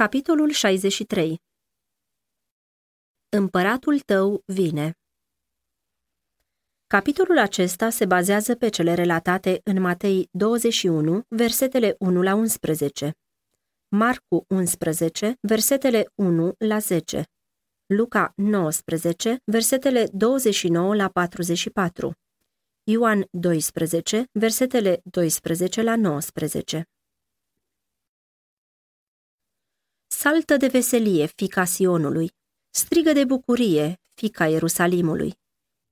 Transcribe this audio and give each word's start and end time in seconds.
Capitolul 0.00 0.50
63 0.50 1.40
Împăratul 3.28 4.00
tău 4.00 4.42
vine. 4.46 4.98
Capitolul 6.86 7.38
acesta 7.38 7.90
se 7.90 8.04
bazează 8.06 8.54
pe 8.54 8.68
cele 8.68 8.94
relatate 8.94 9.60
în 9.64 9.80
Matei 9.80 10.28
21, 10.30 11.22
versetele 11.28 11.96
1 11.98 12.22
la 12.22 12.34
11, 12.34 13.12
Marcu 13.88 14.44
11, 14.48 15.36
versetele 15.40 16.10
1 16.14 16.54
la 16.58 16.78
10, 16.78 17.24
Luca 17.86 18.32
19, 18.36 19.36
versetele 19.44 20.08
29 20.12 20.94
la 20.94 21.08
44, 21.08 22.12
Ioan 22.84 23.26
12, 23.30 24.24
versetele 24.32 25.00
12 25.10 25.82
la 25.82 25.96
19. 25.96 26.88
Saltă 30.22 30.56
de 30.56 30.66
veselie, 30.66 31.26
fica 31.26 31.64
Sionului, 31.64 32.30
strigă 32.70 33.12
de 33.12 33.24
bucurie, 33.24 34.00
fica 34.14 34.46
Ierusalimului. 34.46 35.34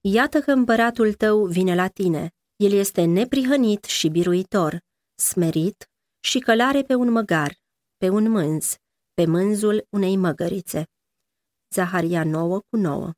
Iată 0.00 0.40
că 0.40 0.50
împăratul 0.50 1.12
tău 1.14 1.46
vine 1.46 1.74
la 1.74 1.88
tine, 1.88 2.30
el 2.56 2.72
este 2.72 3.04
neprihănit 3.04 3.84
și 3.84 4.08
biruitor, 4.08 4.78
smerit 5.14 5.90
și 6.20 6.38
călare 6.38 6.82
pe 6.82 6.94
un 6.94 7.10
măgar, 7.10 7.58
pe 7.96 8.08
un 8.08 8.30
mânz, 8.30 8.76
pe 9.14 9.26
mânzul 9.26 9.86
unei 9.90 10.16
măgărițe. 10.16 10.84
Zaharia 11.74 12.24
9 12.24 12.60
cu 12.68 12.76
9 12.76 13.12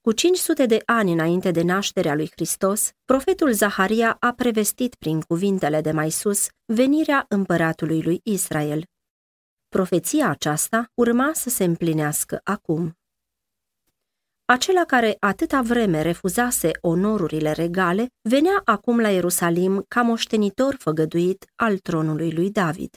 Cu 0.00 0.12
500 0.12 0.66
de 0.66 0.82
ani 0.86 1.12
înainte 1.12 1.50
de 1.50 1.62
nașterea 1.62 2.14
lui 2.14 2.30
Hristos, 2.30 2.90
profetul 3.04 3.52
Zaharia 3.52 4.16
a 4.20 4.32
prevestit 4.32 4.94
prin 4.94 5.20
cuvintele 5.20 5.80
de 5.80 5.90
mai 5.90 6.10
sus 6.10 6.46
venirea 6.64 7.24
împăratului 7.28 8.02
lui 8.02 8.20
Israel. 8.22 8.90
Profeția 9.76 10.28
aceasta 10.28 10.90
urma 10.94 11.30
să 11.34 11.48
se 11.48 11.64
împlinească 11.64 12.40
acum. 12.44 12.98
Acela 14.44 14.84
care 14.84 15.16
atâta 15.20 15.62
vreme 15.62 16.02
refuzase 16.02 16.70
onorurile 16.80 17.52
regale, 17.52 18.06
venea 18.28 18.60
acum 18.64 19.00
la 19.00 19.08
Ierusalim 19.08 19.84
ca 19.88 20.02
moștenitor 20.02 20.76
făgăduit 20.78 21.52
al 21.54 21.78
tronului 21.78 22.32
lui 22.32 22.50
David. 22.50 22.96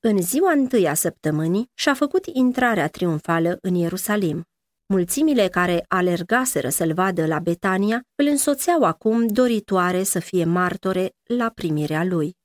În 0.00 0.22
ziua 0.22 0.50
întâi 0.50 0.88
a 0.88 0.94
săptămânii 0.94 1.70
și-a 1.74 1.94
făcut 1.94 2.26
intrarea 2.26 2.88
triumfală 2.88 3.58
în 3.60 3.74
Ierusalim. 3.74 4.42
Mulțimile 4.86 5.48
care 5.48 5.84
alergaseră 5.88 6.68
să-l 6.68 6.92
vadă 6.92 7.26
la 7.26 7.38
Betania 7.38 8.02
îl 8.14 8.26
însoțeau 8.26 8.82
acum 8.82 9.26
doritoare 9.26 10.02
să 10.02 10.18
fie 10.18 10.44
martore 10.44 11.10
la 11.22 11.50
primirea 11.50 12.04
lui. 12.04 12.42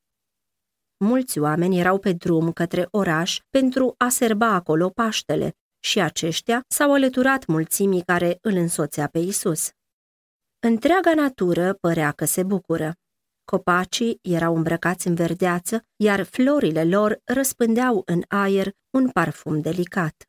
Mulți 1.04 1.40
oameni 1.40 1.80
erau 1.80 2.00
pe 2.00 2.14
drum 2.14 2.52
către 2.52 2.88
oraș 2.92 3.40
pentru 3.50 3.94
a 3.98 4.10
serba 4.10 4.54
acolo 4.54 4.90
Paștele 4.90 5.56
și 5.80 6.00
aceștia 6.00 6.62
s-au 6.68 6.94
alăturat 6.94 7.46
mulțimii 7.46 8.02
care 8.02 8.38
îl 8.42 8.56
însoțea 8.56 9.08
pe 9.08 9.20
Isus. 9.20 9.70
Întreaga 10.60 11.14
natură 11.14 11.74
părea 11.74 12.12
că 12.12 12.26
se 12.26 12.44
bucură. 12.44 12.94
Copacii 13.46 14.20
erau 14.22 14.56
îmbrăcați 14.56 15.08
în 15.08 15.16
verdeață, 15.16 15.86
iar 15.96 16.24
florile 16.24 16.84
lor 16.84 17.20
răspândeau 17.24 18.02
în 18.06 18.22
aer 18.28 18.72
un 18.90 19.10
parfum 19.10 19.62
delicat. 19.62 20.24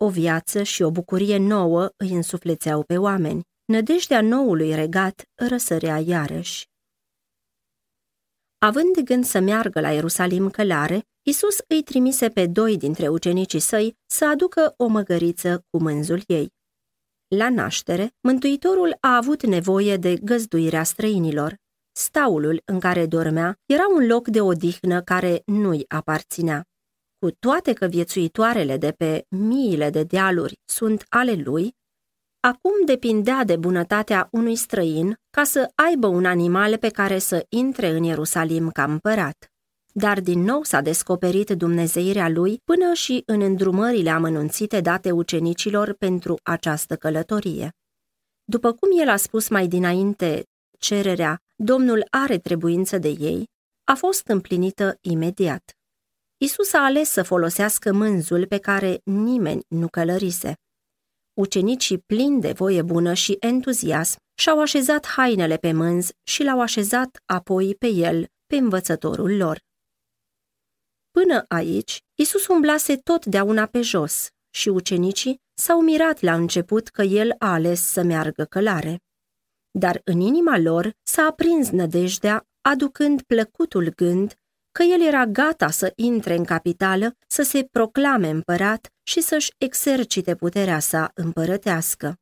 O 0.00 0.08
viață 0.08 0.62
și 0.62 0.82
o 0.82 0.90
bucurie 0.90 1.38
nouă 1.38 1.88
îi 1.96 2.12
însuflețeau 2.12 2.82
pe 2.82 2.98
oameni. 2.98 3.42
Nădejdea 3.64 4.20
noului 4.20 4.74
regat 4.74 5.22
răsărea 5.34 5.98
iarăși. 5.98 6.66
Având 8.60 8.94
de 8.94 9.02
gând 9.02 9.24
să 9.24 9.40
meargă 9.40 9.80
la 9.80 9.90
Ierusalim 9.90 10.50
călare, 10.50 11.06
Isus 11.22 11.56
îi 11.68 11.82
trimise 11.82 12.28
pe 12.28 12.46
doi 12.46 12.76
dintre 12.76 13.08
ucenicii 13.08 13.60
săi 13.60 13.96
să 14.06 14.28
aducă 14.28 14.74
o 14.76 14.86
măgăriță 14.86 15.64
cu 15.70 15.78
mânzul 15.78 16.22
ei. 16.26 16.52
La 17.36 17.50
naștere, 17.50 18.14
Mântuitorul 18.20 18.96
a 19.00 19.16
avut 19.16 19.46
nevoie 19.46 19.96
de 19.96 20.16
găzduirea 20.16 20.82
străinilor. 20.82 21.54
Staulul 21.92 22.62
în 22.64 22.80
care 22.80 23.06
dormea 23.06 23.58
era 23.66 23.86
un 23.94 24.06
loc 24.06 24.28
de 24.28 24.40
odihnă 24.40 25.02
care 25.02 25.42
nu-i 25.46 25.84
aparținea. 25.88 26.64
Cu 27.18 27.30
toate 27.30 27.72
că 27.72 27.86
viețuitoarele 27.86 28.76
de 28.76 28.92
pe 28.92 29.24
miile 29.28 29.90
de 29.90 30.02
dealuri 30.02 30.60
sunt 30.64 31.04
ale 31.08 31.34
lui, 31.34 31.76
Acum 32.40 32.72
depindea 32.84 33.44
de 33.44 33.56
bunătatea 33.56 34.28
unui 34.30 34.56
străin 34.56 35.18
ca 35.30 35.44
să 35.44 35.70
aibă 35.74 36.06
un 36.06 36.24
animal 36.24 36.76
pe 36.76 36.88
care 36.88 37.18
să 37.18 37.46
intre 37.48 37.88
în 37.88 38.02
Ierusalim 38.02 38.70
ca 38.70 38.84
împărat. 38.84 39.52
Dar 39.92 40.20
din 40.20 40.40
nou 40.40 40.62
s-a 40.62 40.80
descoperit 40.80 41.50
dumnezeirea 41.50 42.28
lui 42.28 42.60
până 42.64 42.92
și 42.92 43.22
în 43.26 43.40
îndrumările 43.40 44.10
amănunțite 44.10 44.80
date 44.80 45.10
ucenicilor 45.10 45.92
pentru 45.92 46.38
această 46.42 46.96
călătorie. 46.96 47.72
După 48.44 48.72
cum 48.72 49.00
el 49.00 49.08
a 49.08 49.16
spus 49.16 49.48
mai 49.48 49.66
dinainte, 49.66 50.44
cererea, 50.78 51.40
Domnul 51.56 52.06
are 52.10 52.38
trebuință 52.38 52.98
de 52.98 53.08
ei, 53.08 53.48
a 53.84 53.94
fost 53.94 54.26
împlinită 54.26 54.98
imediat. 55.00 55.76
Isus 56.36 56.72
a 56.72 56.84
ales 56.84 57.10
să 57.10 57.22
folosească 57.22 57.92
mânzul 57.92 58.46
pe 58.46 58.58
care 58.58 59.00
nimeni 59.04 59.64
nu 59.68 59.88
călărise. 59.88 60.54
Ucenicii 61.38 61.98
plini 61.98 62.40
de 62.40 62.52
voie 62.52 62.82
bună 62.82 63.12
și 63.12 63.36
entuziasm 63.40 64.16
și-au 64.34 64.60
așezat 64.60 65.06
hainele 65.06 65.56
pe 65.56 65.72
mânz 65.72 66.10
și 66.22 66.42
l-au 66.42 66.60
așezat 66.60 67.22
apoi 67.24 67.74
pe 67.74 67.86
el, 67.86 68.26
pe 68.46 68.56
învățătorul 68.56 69.36
lor. 69.36 69.60
Până 71.10 71.44
aici, 71.48 72.02
Isus 72.14 72.46
umblase 72.46 72.96
totdeauna 72.96 73.66
pe 73.66 73.80
jos 73.80 74.28
și 74.50 74.68
ucenicii 74.68 75.40
s-au 75.54 75.80
mirat 75.80 76.20
la 76.20 76.34
început 76.34 76.88
că 76.88 77.02
el 77.02 77.34
a 77.38 77.52
ales 77.52 77.80
să 77.80 78.02
meargă 78.02 78.44
călare. 78.44 79.00
Dar 79.70 80.00
în 80.04 80.20
inima 80.20 80.58
lor 80.58 80.92
s-a 81.02 81.22
aprins 81.22 81.70
nădejdea, 81.70 82.46
aducând 82.60 83.22
plăcutul 83.22 83.92
gând 83.96 84.34
că 84.78 84.84
el 84.84 85.06
era 85.06 85.26
gata 85.26 85.70
să 85.70 85.92
intre 85.96 86.34
în 86.34 86.44
capitală, 86.44 87.12
să 87.26 87.42
se 87.42 87.68
proclame 87.70 88.28
împărat 88.28 88.86
și 89.02 89.20
să-și 89.20 89.50
exercite 89.58 90.34
puterea 90.34 90.78
sa 90.78 91.10
împărătească. 91.14 92.14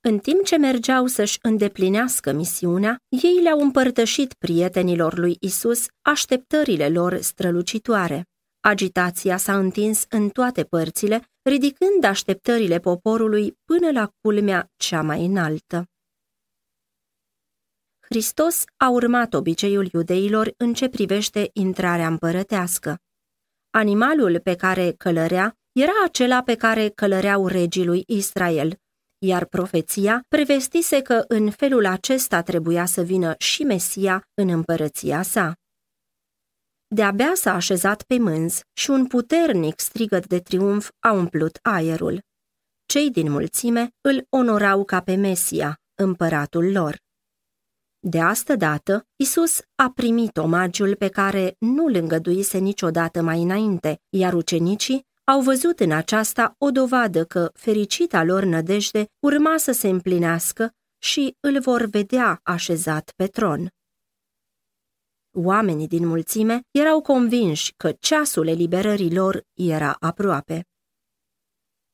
În 0.00 0.18
timp 0.18 0.44
ce 0.44 0.56
mergeau 0.56 1.06
să-și 1.06 1.38
îndeplinească 1.42 2.32
misiunea, 2.32 2.96
ei 3.08 3.40
le-au 3.42 3.60
împărtășit 3.60 4.34
prietenilor 4.34 5.18
lui 5.18 5.36
Isus 5.40 5.86
așteptările 6.00 6.88
lor 6.88 7.20
strălucitoare. 7.20 8.24
Agitația 8.60 9.36
s-a 9.36 9.58
întins 9.58 10.04
în 10.08 10.28
toate 10.28 10.64
părțile, 10.64 11.22
ridicând 11.42 12.04
așteptările 12.04 12.78
poporului 12.78 13.58
până 13.64 13.90
la 13.90 14.10
culmea 14.20 14.70
cea 14.76 15.02
mai 15.02 15.24
înaltă. 15.24 15.84
Hristos 18.12 18.64
a 18.76 18.88
urmat 18.88 19.34
obiceiul 19.34 19.88
iudeilor 19.92 20.54
în 20.56 20.74
ce 20.74 20.88
privește 20.88 21.50
intrarea 21.52 22.06
împărătească. 22.06 22.98
Animalul 23.70 24.40
pe 24.40 24.54
care 24.56 24.92
călărea 24.92 25.56
era 25.72 25.92
acela 26.04 26.42
pe 26.42 26.54
care 26.54 26.88
călăreau 26.88 27.46
regii 27.46 27.84
lui 27.84 28.04
Israel, 28.06 28.80
iar 29.18 29.44
profeția 29.44 30.24
prevestise 30.28 31.02
că 31.02 31.24
în 31.28 31.50
felul 31.50 31.86
acesta 31.86 32.42
trebuia 32.42 32.84
să 32.84 33.02
vină 33.02 33.34
și 33.38 33.62
Mesia 33.62 34.28
în 34.34 34.48
împărăția 34.48 35.22
sa. 35.22 35.54
De-abia 36.86 37.32
s-a 37.34 37.54
așezat 37.54 38.02
pe 38.02 38.18
mânz 38.18 38.60
și 38.72 38.90
un 38.90 39.06
puternic 39.06 39.80
strigăt 39.80 40.26
de 40.26 40.40
triumf 40.40 40.90
a 40.98 41.12
umplut 41.12 41.58
aerul. 41.62 42.20
Cei 42.86 43.10
din 43.10 43.30
mulțime 43.30 43.88
îl 44.00 44.26
onorau 44.28 44.84
ca 44.84 45.00
pe 45.00 45.14
Mesia, 45.14 45.80
împăratul 45.94 46.72
lor. 46.72 47.00
De 48.04 48.20
asta 48.20 48.56
dată, 48.56 49.06
Isus 49.16 49.60
a 49.74 49.90
primit 49.94 50.36
omagiul 50.36 50.94
pe 50.94 51.08
care 51.08 51.56
nu 51.58 51.84
îl 51.84 51.94
îngăduise 51.94 52.58
niciodată 52.58 53.22
mai 53.22 53.42
înainte, 53.42 54.00
iar 54.08 54.34
ucenicii 54.34 55.06
au 55.24 55.40
văzut 55.40 55.80
în 55.80 55.92
aceasta 55.92 56.54
o 56.58 56.70
dovadă 56.70 57.24
că 57.24 57.50
fericita 57.54 58.24
lor 58.24 58.42
nădejde 58.42 59.06
urma 59.18 59.56
să 59.56 59.72
se 59.72 59.88
împlinească 59.88 60.74
și 60.98 61.36
îl 61.40 61.60
vor 61.60 61.84
vedea 61.84 62.40
așezat 62.42 63.12
pe 63.16 63.26
tron. 63.26 63.68
Oamenii 65.36 65.88
din 65.88 66.06
mulțime 66.06 66.62
erau 66.70 67.00
convinși 67.00 67.74
că 67.76 67.92
ceasul 67.92 68.46
eliberării 68.46 69.14
lor 69.14 69.44
era 69.52 69.96
aproape. 70.00 70.66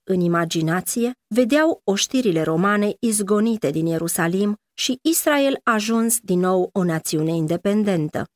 În 0.05 0.21
imaginație 0.21 1.13
vedeau 1.35 1.81
oștirile 1.85 2.43
romane 2.43 2.97
izgonite 3.01 3.71
din 3.71 3.87
Ierusalim 3.87 4.59
și 4.79 4.99
Israel 5.03 5.61
a 5.63 5.73
ajuns 5.73 6.19
din 6.21 6.39
nou 6.39 6.71
o 6.73 6.85
națiune 6.85 7.31
independentă. 7.31 8.27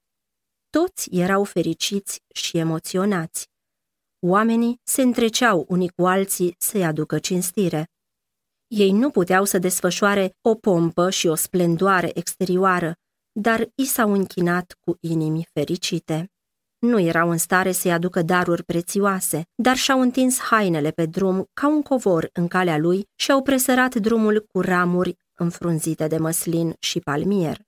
Toți 0.70 1.08
erau 1.10 1.44
fericiți 1.44 2.22
și 2.34 2.58
emoționați. 2.58 3.50
Oamenii 4.26 4.80
se 4.82 5.02
întreceau 5.02 5.64
unii 5.68 5.88
cu 5.88 6.06
alții 6.06 6.54
să-i 6.58 6.84
aducă 6.84 7.18
cinstire. 7.18 7.88
Ei 8.66 8.92
nu 8.92 9.10
puteau 9.10 9.44
să 9.44 9.58
desfășoare 9.58 10.36
o 10.40 10.54
pompă 10.54 11.10
și 11.10 11.26
o 11.26 11.34
splendoare 11.34 12.18
exterioară, 12.18 12.96
dar 13.32 13.68
i 13.74 13.84
s-au 13.84 14.12
închinat 14.12 14.76
cu 14.80 14.96
inimi 15.00 15.48
fericite. 15.52 16.26
nu 16.78 16.98
erau 17.00 17.30
în 17.30 17.38
stare 17.38 17.72
să-i 17.72 17.92
aducă 17.92 18.22
daruri 18.22 18.64
prețioase, 18.64 19.42
dar 19.54 19.76
și-au 19.76 20.00
întins 20.00 20.38
hainele 20.38 20.90
pe 20.90 21.06
drum 21.06 21.48
ca 21.52 21.68
un 21.68 21.82
covor 21.82 22.28
în 22.32 22.48
calea 22.48 22.78
lui 22.78 23.08
și 23.14 23.30
au 23.30 23.42
presărat 23.42 23.94
drumul 23.94 24.46
cu 24.52 24.60
ramuri 24.60 25.16
înfrunzite 25.34 26.06
de 26.06 26.18
măslin 26.18 26.74
și 26.78 27.00
palmier. 27.00 27.58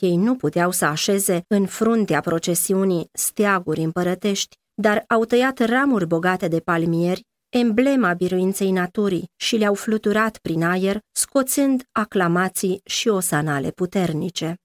Ei 0.00 0.16
nu 0.16 0.36
puteau 0.36 0.70
să 0.70 0.84
așeze 0.84 1.44
în 1.46 1.66
fruntea 1.66 2.20
procesiunii 2.20 3.08
steaguri 3.12 3.82
împărătești, 3.82 4.56
dar 4.74 5.04
au 5.08 5.24
tăiat 5.24 5.58
ramuri 5.58 6.06
bogate 6.06 6.48
de 6.48 6.60
palmieri, 6.60 7.24
emblema 7.48 8.14
biruinței 8.14 8.70
naturii, 8.70 9.30
și 9.36 9.56
le-au 9.56 9.74
fluturat 9.74 10.38
prin 10.38 10.62
aer, 10.62 10.98
scoțând 11.12 11.82
aclamații 11.92 12.80
și 12.84 13.08
osanale 13.08 13.70
puternice. 13.70 14.56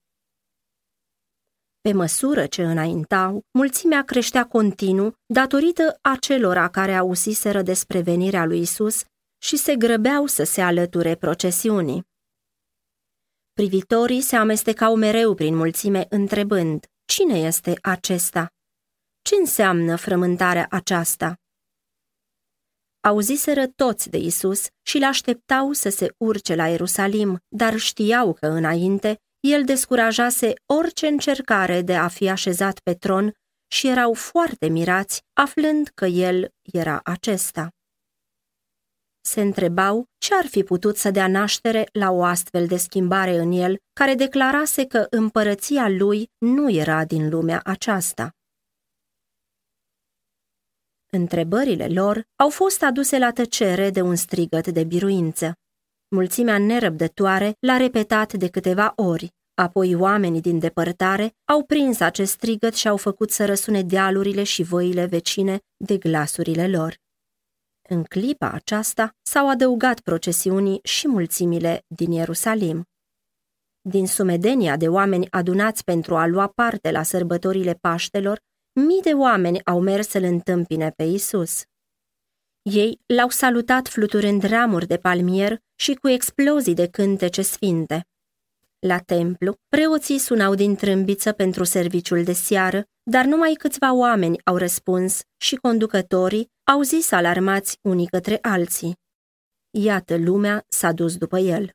Pe 1.81 1.93
măsură 1.93 2.45
ce 2.45 2.63
înaintau, 2.63 3.41
mulțimea 3.51 4.03
creștea 4.03 4.45
continuu 4.45 5.13
datorită 5.25 5.97
acelora 6.01 6.67
care 6.69 6.95
auziseră 6.95 7.61
despre 7.61 8.01
venirea 8.01 8.45
lui 8.45 8.59
Isus 8.59 9.03
și 9.37 9.57
se 9.57 9.75
grăbeau 9.75 10.25
să 10.25 10.43
se 10.43 10.61
alăture 10.61 11.15
procesiunii. 11.15 12.07
Privitorii 13.53 14.21
se 14.21 14.35
amestecau 14.35 14.95
mereu 14.95 15.33
prin 15.33 15.55
mulțime 15.55 16.05
întrebând, 16.09 16.85
cine 17.05 17.39
este 17.39 17.73
acesta? 17.81 18.51
Ce 19.21 19.35
înseamnă 19.35 19.95
frământarea 19.95 20.67
aceasta? 20.69 21.39
Auziseră 22.99 23.67
toți 23.67 24.09
de 24.09 24.17
Isus 24.17 24.67
și 24.81 24.99
l-așteptau 24.99 25.71
să 25.71 25.89
se 25.89 26.13
urce 26.17 26.55
la 26.55 26.67
Ierusalim, 26.67 27.39
dar 27.47 27.77
știau 27.77 28.33
că 28.33 28.47
înainte 28.47 29.19
el 29.39 29.63
descurajase 29.63 30.53
orice 30.65 31.07
încercare 31.07 31.81
de 31.81 31.95
a 31.95 32.07
fi 32.07 32.29
așezat 32.29 32.79
pe 32.79 32.93
tron 32.93 33.33
și 33.67 33.87
erau 33.87 34.13
foarte 34.13 34.67
mirați 34.67 35.21
aflând 35.33 35.87
că 35.93 36.05
el 36.05 36.49
era 36.61 36.99
acesta. 37.03 37.76
Se 39.29 39.41
întrebau 39.41 40.05
ce 40.17 40.35
ar 40.35 40.45
fi 40.45 40.63
putut 40.63 40.97
să 40.97 41.11
dea 41.11 41.27
naștere 41.27 41.89
la 41.91 42.11
o 42.11 42.23
astfel 42.23 42.67
de 42.67 42.77
schimbare 42.77 43.37
în 43.37 43.51
el, 43.51 43.77
care 43.93 44.13
declarase 44.13 44.85
că 44.85 45.07
împărăția 45.09 45.89
lui 45.89 46.29
nu 46.37 46.71
era 46.71 47.05
din 47.05 47.29
lumea 47.29 47.61
aceasta. 47.63 48.31
Întrebările 51.11 51.87
lor 51.87 52.23
au 52.35 52.49
fost 52.49 52.83
aduse 52.83 53.17
la 53.17 53.31
tăcere 53.31 53.89
de 53.89 54.01
un 54.01 54.15
strigăt 54.15 54.67
de 54.67 54.83
biruință. 54.83 55.53
Mulțimea 56.07 56.57
nerăbdătoare 56.57 57.53
l-a 57.59 57.77
repetat 57.77 58.33
de 58.33 58.49
câteva 58.49 58.93
ori, 58.95 59.33
apoi 59.53 59.95
oamenii 59.95 60.41
din 60.41 60.59
depărtare 60.59 61.35
au 61.45 61.63
prins 61.63 61.99
acest 61.99 62.31
strigăt 62.31 62.73
și 62.73 62.87
au 62.87 62.97
făcut 62.97 63.31
să 63.31 63.45
răsune 63.45 63.81
dealurile 63.83 64.43
și 64.43 64.63
văile 64.63 65.05
vecine 65.05 65.59
de 65.77 65.97
glasurile 65.97 66.67
lor. 66.67 67.05
În 67.89 68.03
clipa 68.03 68.51
aceasta 68.51 69.11
s-au 69.21 69.49
adăugat 69.49 69.99
procesiunii 69.99 70.79
și 70.83 71.07
mulțimile 71.07 71.83
din 71.87 72.11
Ierusalim. 72.11 72.83
Din 73.81 74.07
sumedenia 74.07 74.77
de 74.77 74.87
oameni 74.87 75.27
adunați 75.29 75.83
pentru 75.83 76.15
a 76.15 76.27
lua 76.27 76.47
parte 76.47 76.91
la 76.91 77.03
sărbătorile 77.03 77.73
Paștelor, 77.73 78.39
mii 78.73 79.01
de 79.01 79.13
oameni 79.13 79.65
au 79.65 79.79
mers 79.79 80.07
să-l 80.07 80.23
întâmpine 80.23 80.89
pe 80.89 81.03
Isus. 81.03 81.63
Ei 82.61 82.99
l-au 83.05 83.29
salutat 83.29 83.87
fluturând 83.87 84.43
ramuri 84.43 84.87
de 84.87 84.97
palmier 84.97 85.57
și 85.75 85.93
cu 85.93 86.07
explozii 86.07 86.73
de 86.73 86.87
cântece 86.87 87.41
sfinte. 87.41 88.07
La 88.79 88.99
templu, 88.99 89.55
preoții 89.67 90.17
sunau 90.17 90.55
din 90.55 90.75
trâmbiță 90.75 91.31
pentru 91.31 91.63
serviciul 91.63 92.23
de 92.23 92.33
seară, 92.33 92.83
dar 93.03 93.25
numai 93.25 93.53
câțiva 93.53 93.93
oameni 93.93 94.41
au 94.43 94.57
răspuns 94.57 95.21
și 95.37 95.55
conducătorii 95.55 96.55
au 96.71 96.81
zis 96.81 97.11
alarmați 97.11 97.79
unii 97.81 98.07
către 98.07 98.37
alții. 98.41 98.95
Iată, 99.69 100.17
lumea 100.17 100.65
s-a 100.67 100.91
dus 100.91 101.17
după 101.17 101.37
el. 101.37 101.69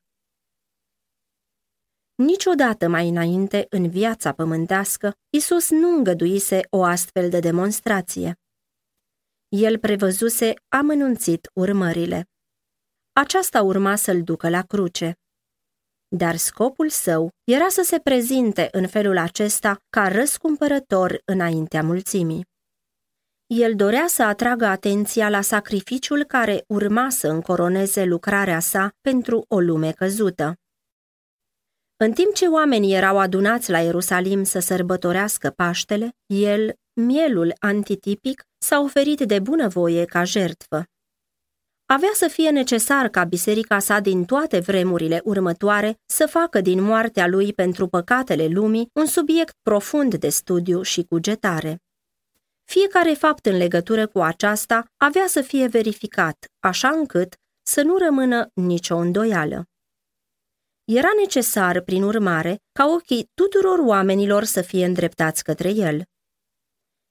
Niciodată 2.15 2.87
mai 2.87 3.09
înainte, 3.09 3.65
în 3.69 3.89
viața 3.89 4.33
pământească, 4.33 5.13
Isus 5.29 5.69
nu 5.69 5.87
îngăduise 5.97 6.61
o 6.69 6.83
astfel 6.83 7.29
de 7.29 7.39
demonstrație. 7.39 8.35
El 9.47 9.79
prevăzuse 9.79 10.53
amănunțit 10.67 11.49
urmările. 11.53 12.29
Aceasta 13.13 13.61
urma 13.61 13.95
să-l 13.95 14.23
ducă 14.23 14.49
la 14.49 14.61
cruce. 14.61 15.13
Dar 16.07 16.35
scopul 16.35 16.89
său 16.89 17.29
era 17.43 17.67
să 17.69 17.81
se 17.81 17.99
prezinte 17.99 18.67
în 18.71 18.87
felul 18.87 19.17
acesta 19.17 19.79
ca 19.89 20.07
răscumpărător 20.07 21.21
înaintea 21.25 21.83
mulțimii. 21.83 22.51
El 23.47 23.75
dorea 23.75 24.05
să 24.07 24.23
atragă 24.23 24.65
atenția 24.65 25.29
la 25.29 25.41
sacrificiul 25.41 26.23
care 26.23 26.63
urma 26.67 27.09
să 27.09 27.27
încoroneze 27.27 28.03
lucrarea 28.03 28.59
sa 28.59 28.91
pentru 29.01 29.45
o 29.47 29.59
lume 29.59 29.91
căzută. 29.91 30.55
În 31.97 32.11
timp 32.11 32.33
ce 32.33 32.47
oamenii 32.47 32.95
erau 32.95 33.19
adunați 33.19 33.69
la 33.69 33.79
Ierusalim 33.79 34.43
să 34.43 34.59
sărbătorească 34.59 35.49
Paștele, 35.49 36.15
el, 36.25 36.73
mielul 36.93 37.53
antitipic, 37.59 38.43
s-a 38.57 38.79
oferit 38.79 39.19
de 39.19 39.39
bunăvoie 39.39 40.05
ca 40.05 40.23
jertfă. 40.23 40.83
Avea 41.85 42.11
să 42.13 42.27
fie 42.27 42.49
necesar 42.49 43.07
ca 43.07 43.23
biserica 43.23 43.79
sa 43.79 43.99
din 43.99 44.25
toate 44.25 44.59
vremurile 44.59 45.21
următoare 45.23 45.99
să 46.05 46.25
facă 46.25 46.61
din 46.61 46.81
moartea 46.81 47.27
lui 47.27 47.53
pentru 47.53 47.87
păcatele 47.87 48.47
lumii 48.47 48.89
un 48.93 49.05
subiect 49.05 49.55
profund 49.61 50.15
de 50.15 50.29
studiu 50.29 50.81
și 50.81 51.03
cugetare. 51.03 51.81
Fiecare 52.73 53.13
fapt 53.13 53.45
în 53.45 53.57
legătură 53.57 54.07
cu 54.07 54.19
aceasta 54.19 54.85
avea 54.97 55.27
să 55.27 55.41
fie 55.41 55.67
verificat, 55.67 56.45
așa 56.59 56.89
încât 56.89 57.35
să 57.61 57.81
nu 57.81 57.97
rămână 57.97 58.49
nicio 58.53 58.95
îndoială. 58.95 59.65
Era 60.83 61.07
necesar, 61.19 61.81
prin 61.81 62.03
urmare, 62.03 62.57
ca 62.71 62.85
ochii 62.85 63.29
tuturor 63.33 63.79
oamenilor 63.79 64.43
să 64.43 64.61
fie 64.61 64.85
îndreptați 64.85 65.43
către 65.43 65.69
el. 65.69 66.03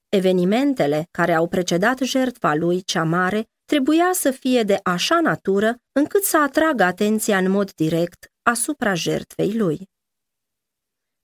Evenimentele 0.09 1.07
care 1.11 1.33
au 1.33 1.47
precedat 1.47 1.97
jertfa 1.99 2.55
lui 2.55 2.81
cea 2.81 3.03
mare 3.03 3.43
trebuia 3.65 4.09
să 4.13 4.31
fie 4.31 4.63
de 4.63 4.79
așa 4.83 5.19
natură 5.19 5.75
încât 5.91 6.23
să 6.23 6.37
atragă 6.37 6.83
atenția 6.83 7.37
în 7.37 7.51
mod 7.51 7.71
direct 7.71 8.25
asupra 8.41 8.93
jertfei 8.93 9.57
lui. 9.57 9.91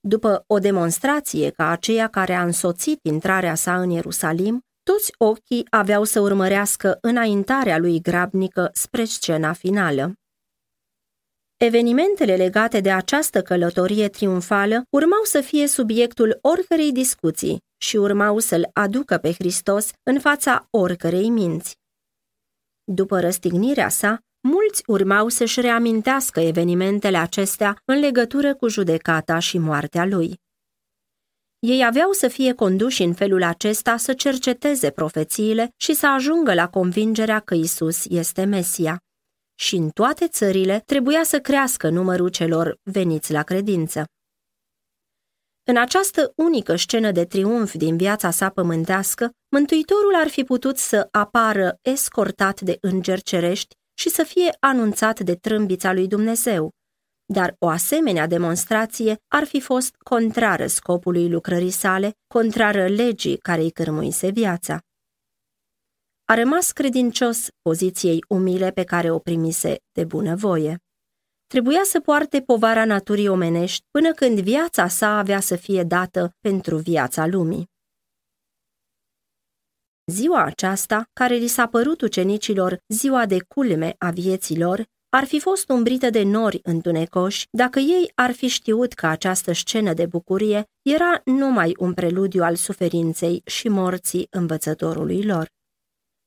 După 0.10 0.44
o 0.48 0.60
demonstrație 0.60 1.50
ca 1.50 1.70
aceea 1.70 2.08
care 2.08 2.34
a 2.34 2.44
însoțit 2.44 3.00
intrarea 3.04 3.56
sa 3.56 3.82
în 3.82 3.90
Ierusalim, 3.90 4.62
toți 4.84 5.12
ochii 5.18 5.66
aveau 5.70 6.04
să 6.04 6.20
urmărească 6.20 6.98
înaintarea 7.02 7.78
lui 7.78 8.02
grabnică 8.02 8.70
spre 8.74 9.04
scena 9.04 9.54
finală. 9.54 10.14
Evenimentele 11.58 12.36
legate 12.36 12.80
de 12.80 12.92
această 12.92 13.42
călătorie 13.42 14.10
triumfală 14.10 14.84
urmau 14.90 15.24
să 15.24 15.42
fie 15.42 15.68
subiectul 15.68 16.40
oricărei 16.42 16.92
discuții 16.92 17.58
și 17.82 17.96
urmau 17.98 18.40
să-l 18.40 18.70
aducă 18.74 19.18
pe 19.18 19.32
Hristos 19.32 19.92
în 20.04 20.20
fața 20.20 20.68
oricărei 20.70 21.30
minți. 21.30 21.76
După 22.84 23.20
răstignirea 23.20 23.90
sa, 23.90 24.20
mulți 24.42 24.84
urmau 24.86 25.28
să-și 25.28 25.62
reamintească 25.62 26.40
evenimentele 26.40 27.18
acestea 27.18 27.82
în 27.86 28.00
legătură 28.00 28.56
cu 28.56 28.68
judecata 28.68 29.40
și 29.40 29.58
moartea 29.58 30.06
lui. 30.06 30.40
Ei 31.60 31.86
aveau 31.86 32.12
să 32.12 32.28
fie 32.28 32.54
conduși 32.54 33.04
în 33.04 33.14
felul 33.14 33.44
acesta 33.44 33.98
să 33.98 34.14
cerceteze 34.14 34.90
profețiile 34.90 35.74
și 35.78 35.94
să 35.94 36.08
ajungă 36.08 36.54
la 36.54 36.70
convingerea 36.70 37.40
că 37.40 37.54
Isus 37.56 38.06
este 38.06 38.44
Mesia. 38.44 38.98
Și 39.56 39.76
în 39.76 39.90
toate 39.90 40.28
țările 40.28 40.82
trebuia 40.86 41.24
să 41.24 41.40
crească 41.40 41.90
numărul 41.90 42.30
celor 42.30 42.78
veniți 42.84 43.32
la 43.32 43.44
credință. 43.44 44.04
În 45.64 45.78
această 45.78 46.34
unică 46.36 46.76
scenă 46.76 47.12
de 47.12 47.26
triumf 47.26 47.74
din 47.74 47.98
viața 47.98 48.30
sa 48.30 48.50
pământească, 48.50 49.32
Mântuitorul 49.56 50.16
ar 50.16 50.28
fi 50.28 50.44
putut 50.44 50.78
să 50.78 51.08
apară 51.12 51.78
escortat 51.82 52.62
de 52.62 52.78
îngeri 52.82 53.22
cerești 53.22 53.76
și 54.00 54.10
să 54.10 54.24
fie 54.24 54.58
anunțat 54.60 55.20
de 55.20 55.36
trâmbița 55.36 55.94
lui 55.94 56.08
Dumnezeu, 56.08 56.72
dar 57.26 57.56
o 57.60 57.68
asemenea 57.68 58.28
demonstrație 58.28 59.18
ar 59.28 59.44
fi 59.44 59.60
fost 59.62 59.96
contrară 59.96 60.68
scopului 60.68 61.30
lucrării 61.30 61.72
sale, 61.72 62.12
contrară 62.28 62.88
legii 62.88 63.38
care 63.38 63.62
îi 63.62 63.72
cârmuise 63.72 64.30
viața. 64.30 64.80
A 66.26 66.34
rămas 66.34 66.72
credincios 66.72 67.48
poziției 67.62 68.24
umile 68.28 68.72
pe 68.72 68.84
care 68.84 69.12
o 69.12 69.20
primise 69.20 69.78
de 69.92 70.04
bunăvoie. 70.04 70.78
Trebuia 71.48 71.82
să 71.84 72.00
poarte 72.00 72.42
povara 72.42 72.86
naturii 72.86 73.28
omenești 73.28 73.86
până 73.92 74.12
când 74.12 74.40
viața 74.40 74.88
sa 74.88 75.18
avea 75.18 75.40
să 75.40 75.56
fie 75.56 75.84
dată 75.84 76.32
pentru 76.40 76.78
viața 76.78 77.26
lumii. 77.26 77.69
Ziua 80.10 80.44
aceasta, 80.44 81.10
care 81.14 81.36
li 81.36 81.48
s-a 81.48 81.68
părut 81.68 82.02
ucenicilor 82.02 82.80
ziua 82.88 83.26
de 83.26 83.38
culme 83.48 83.96
a 83.98 84.10
vieților, 84.10 84.86
ar 85.10 85.26
fi 85.26 85.40
fost 85.40 85.70
umbrită 85.70 86.10
de 86.10 86.24
nori 86.24 86.60
întunecoși 86.64 87.48
dacă 87.52 87.80
ei 87.80 88.12
ar 88.16 88.32
fi 88.32 88.48
știut 88.48 88.94
că 88.94 89.08
această 89.08 89.54
scenă 89.54 89.94
de 89.94 90.06
bucurie 90.06 90.64
era 90.82 91.22
numai 91.26 91.76
un 91.78 91.94
preludiu 91.94 92.44
al 92.44 92.56
suferinței 92.56 93.42
și 93.46 93.68
morții 93.68 94.28
învățătorului 94.30 95.24
lor. 95.24 95.50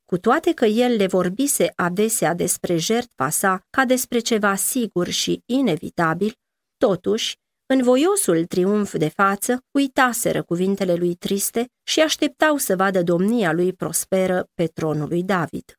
Cu 0.04 0.18
toate 0.18 0.52
că 0.52 0.64
el 0.64 0.96
le 0.96 1.06
vorbise 1.06 1.72
adesea 1.76 2.34
despre 2.34 2.76
jertfa 2.76 3.28
sa 3.28 3.60
ca 3.70 3.84
despre 3.84 4.18
ceva 4.18 4.54
sigur 4.54 5.08
și 5.08 5.42
inevitabil, 5.46 6.32
totuși, 6.76 7.36
în 7.72 7.82
voiosul 7.82 8.44
triumf 8.44 8.94
de 8.96 9.08
față, 9.08 9.64
uitaseră 9.70 10.42
cuvintele 10.42 10.94
lui 10.94 11.14
triste 11.14 11.66
și 11.82 12.00
așteptau 12.00 12.56
să 12.56 12.76
vadă 12.76 13.02
domnia 13.02 13.52
lui 13.52 13.72
prosperă 13.72 14.48
pe 14.54 14.66
tronul 14.66 15.08
lui 15.08 15.22
David. 15.22 15.76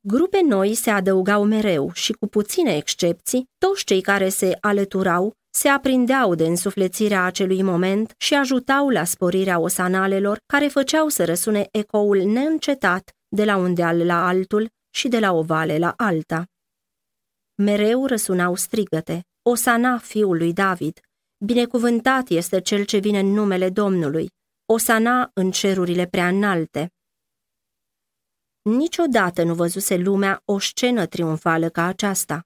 Grupe 0.00 0.40
noi 0.40 0.74
se 0.74 0.90
adăugau 0.90 1.44
mereu 1.44 1.92
și, 1.92 2.12
cu 2.12 2.26
puține 2.26 2.76
excepții, 2.76 3.48
toți 3.58 3.84
cei 3.84 4.00
care 4.00 4.28
se 4.28 4.56
alăturau 4.60 5.32
se 5.50 5.68
aprindeau 5.68 6.34
de 6.34 6.44
însuflețirea 6.44 7.24
acelui 7.24 7.62
moment 7.62 8.14
și 8.18 8.34
ajutau 8.34 8.88
la 8.88 9.04
sporirea 9.04 9.58
osanalelor 9.58 10.38
care 10.46 10.68
făceau 10.68 11.08
să 11.08 11.24
răsune 11.24 11.68
ecoul 11.70 12.18
neîncetat 12.18 13.10
de 13.28 13.44
la 13.44 13.56
un 13.56 13.74
deal 13.74 14.06
la 14.06 14.26
altul 14.26 14.68
și 14.94 15.08
de 15.08 15.18
la 15.18 15.32
o 15.32 15.42
vale 15.42 15.78
la 15.78 15.94
alta. 15.96 16.44
Mereu 17.54 18.06
răsunau 18.06 18.54
strigăte, 18.54 19.27
Osana 19.50 19.98
fiului 19.98 20.52
David, 20.52 21.00
binecuvântat 21.44 22.28
este 22.28 22.60
cel 22.60 22.84
ce 22.84 22.98
vine 22.98 23.18
în 23.18 23.26
numele 23.26 23.70
Domnului, 23.70 24.30
Osana 24.72 25.30
în 25.34 25.50
cerurile 25.50 26.06
prea 26.06 26.28
înalte. 26.28 26.92
Niciodată 28.62 29.42
nu 29.42 29.54
văzuse 29.54 29.96
lumea 29.96 30.42
o 30.44 30.58
scenă 30.58 31.06
triumfală 31.06 31.68
ca 31.68 31.84
aceasta. 31.84 32.42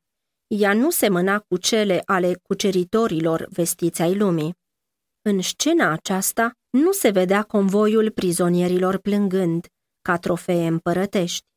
Ea 0.47 0.75
nu 0.75 0.91
semăna 0.91 1.39
cu 1.39 1.57
cele 1.57 2.03
ale 2.05 2.35
cuceritorilor 2.43 3.47
vestiți 3.51 4.03
ai 4.03 4.17
lumii. 4.17 4.55
În 5.23 5.41
scena 5.41 5.93
aceasta 5.93 6.53
nu 6.71 6.93
se 6.93 7.11
vedea 7.11 7.43
convoiul 7.43 8.11
prizonierilor 8.11 8.99
plângând, 8.99 9.67
ca 10.03 10.19
trofee 10.19 10.67
împărătești. 10.67 11.52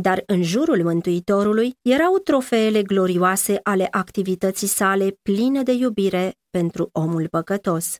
Dar 0.00 0.22
în 0.26 0.42
jurul 0.42 0.82
Mântuitorului 0.82 1.74
erau 1.82 2.18
trofeele 2.18 2.82
glorioase 2.82 3.60
ale 3.62 3.88
activității 3.90 4.66
sale 4.66 5.18
pline 5.22 5.62
de 5.62 5.72
iubire 5.72 6.34
pentru 6.50 6.88
omul 6.92 7.28
păcătos. 7.28 7.96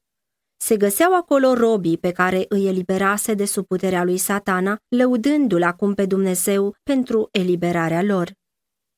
Se 0.56 0.76
găseau 0.76 1.14
acolo 1.14 1.52
robii 1.52 1.98
pe 1.98 2.10
care 2.10 2.44
îi 2.48 2.66
eliberase 2.66 3.34
de 3.34 3.44
sub 3.44 3.66
puterea 3.66 4.04
lui 4.04 4.16
satana, 4.16 4.76
lăudându-l 4.88 5.62
acum 5.62 5.94
pe 5.94 6.06
Dumnezeu 6.06 6.74
pentru 6.82 7.28
eliberarea 7.32 8.02
lor. 8.02 8.32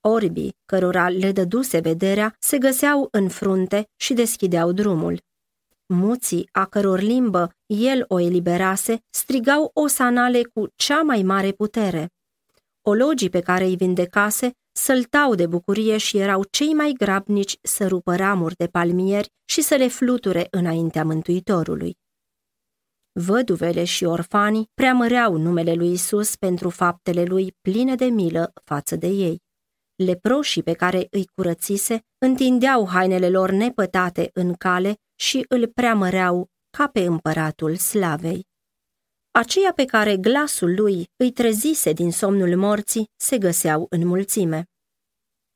Orbii, 0.01 0.57
cărora 0.67 1.09
le 1.09 1.33
dăduse 1.33 1.79
vederea, 1.79 2.37
se 2.39 2.59
găseau 2.59 3.09
în 3.11 3.29
frunte 3.29 3.89
și 3.97 4.15
deschideau 4.15 4.73
drumul. 4.73 5.21
Muții, 5.87 6.49
a 6.53 6.65
căror 6.65 7.01
limbă 7.01 7.51
el 7.67 8.05
o 8.09 8.19
eliberase, 8.19 8.99
strigau 9.11 9.71
osanale 9.75 10.43
cu 10.43 10.67
cea 10.77 11.03
mai 11.03 11.23
mare 11.23 11.53
putere. 11.53 12.11
Ologii 12.83 13.31
pe 13.31 13.41
care 13.41 13.65
îi 13.65 13.77
vindecase 13.77 14.53
săltau 14.73 15.35
de 15.35 15.47
bucurie 15.47 15.97
și 15.97 16.19
erau 16.19 16.45
cei 16.51 16.73
mai 16.73 16.93
grabnici 16.99 17.59
să 17.63 17.87
rupă 17.87 18.17
ramuri 18.17 18.57
de 18.57 18.67
palmieri 18.67 19.29
și 19.45 19.63
să 19.63 19.75
le 19.75 19.89
fluture 19.89 20.47
înaintea 20.51 21.05
Mântuitorului. 21.05 21.99
Văduvele 23.13 23.85
și 23.85 24.05
orfanii 24.05 24.71
preamăreau 24.75 25.37
numele 25.37 25.75
lui 25.75 25.93
Isus 25.93 26.37
pentru 26.37 26.69
faptele 26.69 27.25
lui 27.25 27.57
pline 27.61 27.95
de 27.95 28.05
milă 28.05 28.53
față 28.65 28.97
de 28.97 29.07
ei. 29.07 29.43
Leproșii 29.95 30.63
pe 30.63 30.73
care 30.73 31.07
îi 31.11 31.27
curățise 31.35 32.01
întindeau 32.19 32.89
hainele 32.89 33.29
lor 33.29 33.51
nepătate 33.51 34.31
în 34.33 34.55
cale 34.55 34.95
și 35.15 35.45
îl 35.49 35.69
preamăreau 35.69 36.49
ca 36.77 36.89
pe 36.89 37.01
împăratul 37.01 37.77
slavei. 37.77 38.50
Aceia 39.33 39.73
pe 39.73 39.85
care 39.85 40.17
glasul 40.17 40.75
lui 40.75 41.11
îi 41.17 41.31
trezise 41.33 41.93
din 41.93 42.13
somnul 42.13 42.57
morții 42.57 43.11
se 43.17 43.39
găseau 43.39 43.87
în 43.91 44.07
mulțime. 44.07 44.65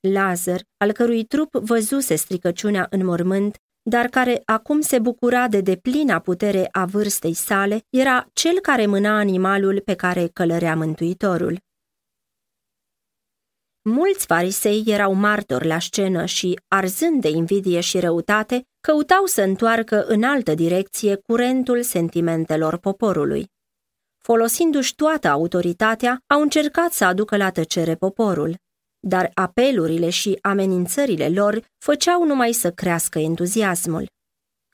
Lazar, 0.01 0.63
al 0.77 0.93
cărui 0.93 1.25
trup 1.25 1.55
văzuse 1.55 2.15
stricăciunea 2.15 2.87
în 2.91 3.05
mormânt, 3.05 3.57
dar 3.83 4.07
care 4.07 4.43
acum 4.45 4.81
se 4.81 4.99
bucura 4.99 5.49
de 5.49 5.61
deplina 5.61 6.19
putere 6.19 6.69
a 6.71 6.85
vârstei 6.85 7.35
sale, 7.35 7.87
era 7.91 8.27
cel 8.33 8.61
care 8.61 8.87
mâna 8.87 9.19
animalul 9.19 9.81
pe 9.81 9.95
care 9.95 10.29
călărea 10.33 10.77
Mântuitorul. 10.77 11.59
Mulți 13.83 14.27
farisei 14.27 14.83
erau 14.87 15.13
martori 15.13 15.67
la 15.67 15.79
scenă 15.79 16.25
și, 16.25 16.61
arzând 16.69 17.21
de 17.21 17.29
invidie 17.29 17.81
și 17.81 18.01
răutate, 18.01 18.69
căutau 18.81 19.25
să 19.25 19.43
întoarcă 19.43 20.05
în 20.05 20.23
altă 20.23 20.55
direcție 20.55 21.17
curentul 21.17 21.83
sentimentelor 21.83 22.77
poporului. 22.77 23.53
Folosindu-și 24.27 24.95
toată 24.95 25.29
autoritatea, 25.29 26.23
au 26.27 26.41
încercat 26.41 26.93
să 26.93 27.05
aducă 27.05 27.37
la 27.37 27.51
tăcere 27.51 27.95
poporul, 27.95 28.57
dar 29.01 29.31
apelurile 29.35 30.11
și 30.11 30.39
amenințările 30.43 31.29
lor 31.29 31.65
făceau 31.79 32.25
numai 32.25 32.53
să 32.53 32.71
crească 32.71 33.19
entuziasmul. 33.19 34.07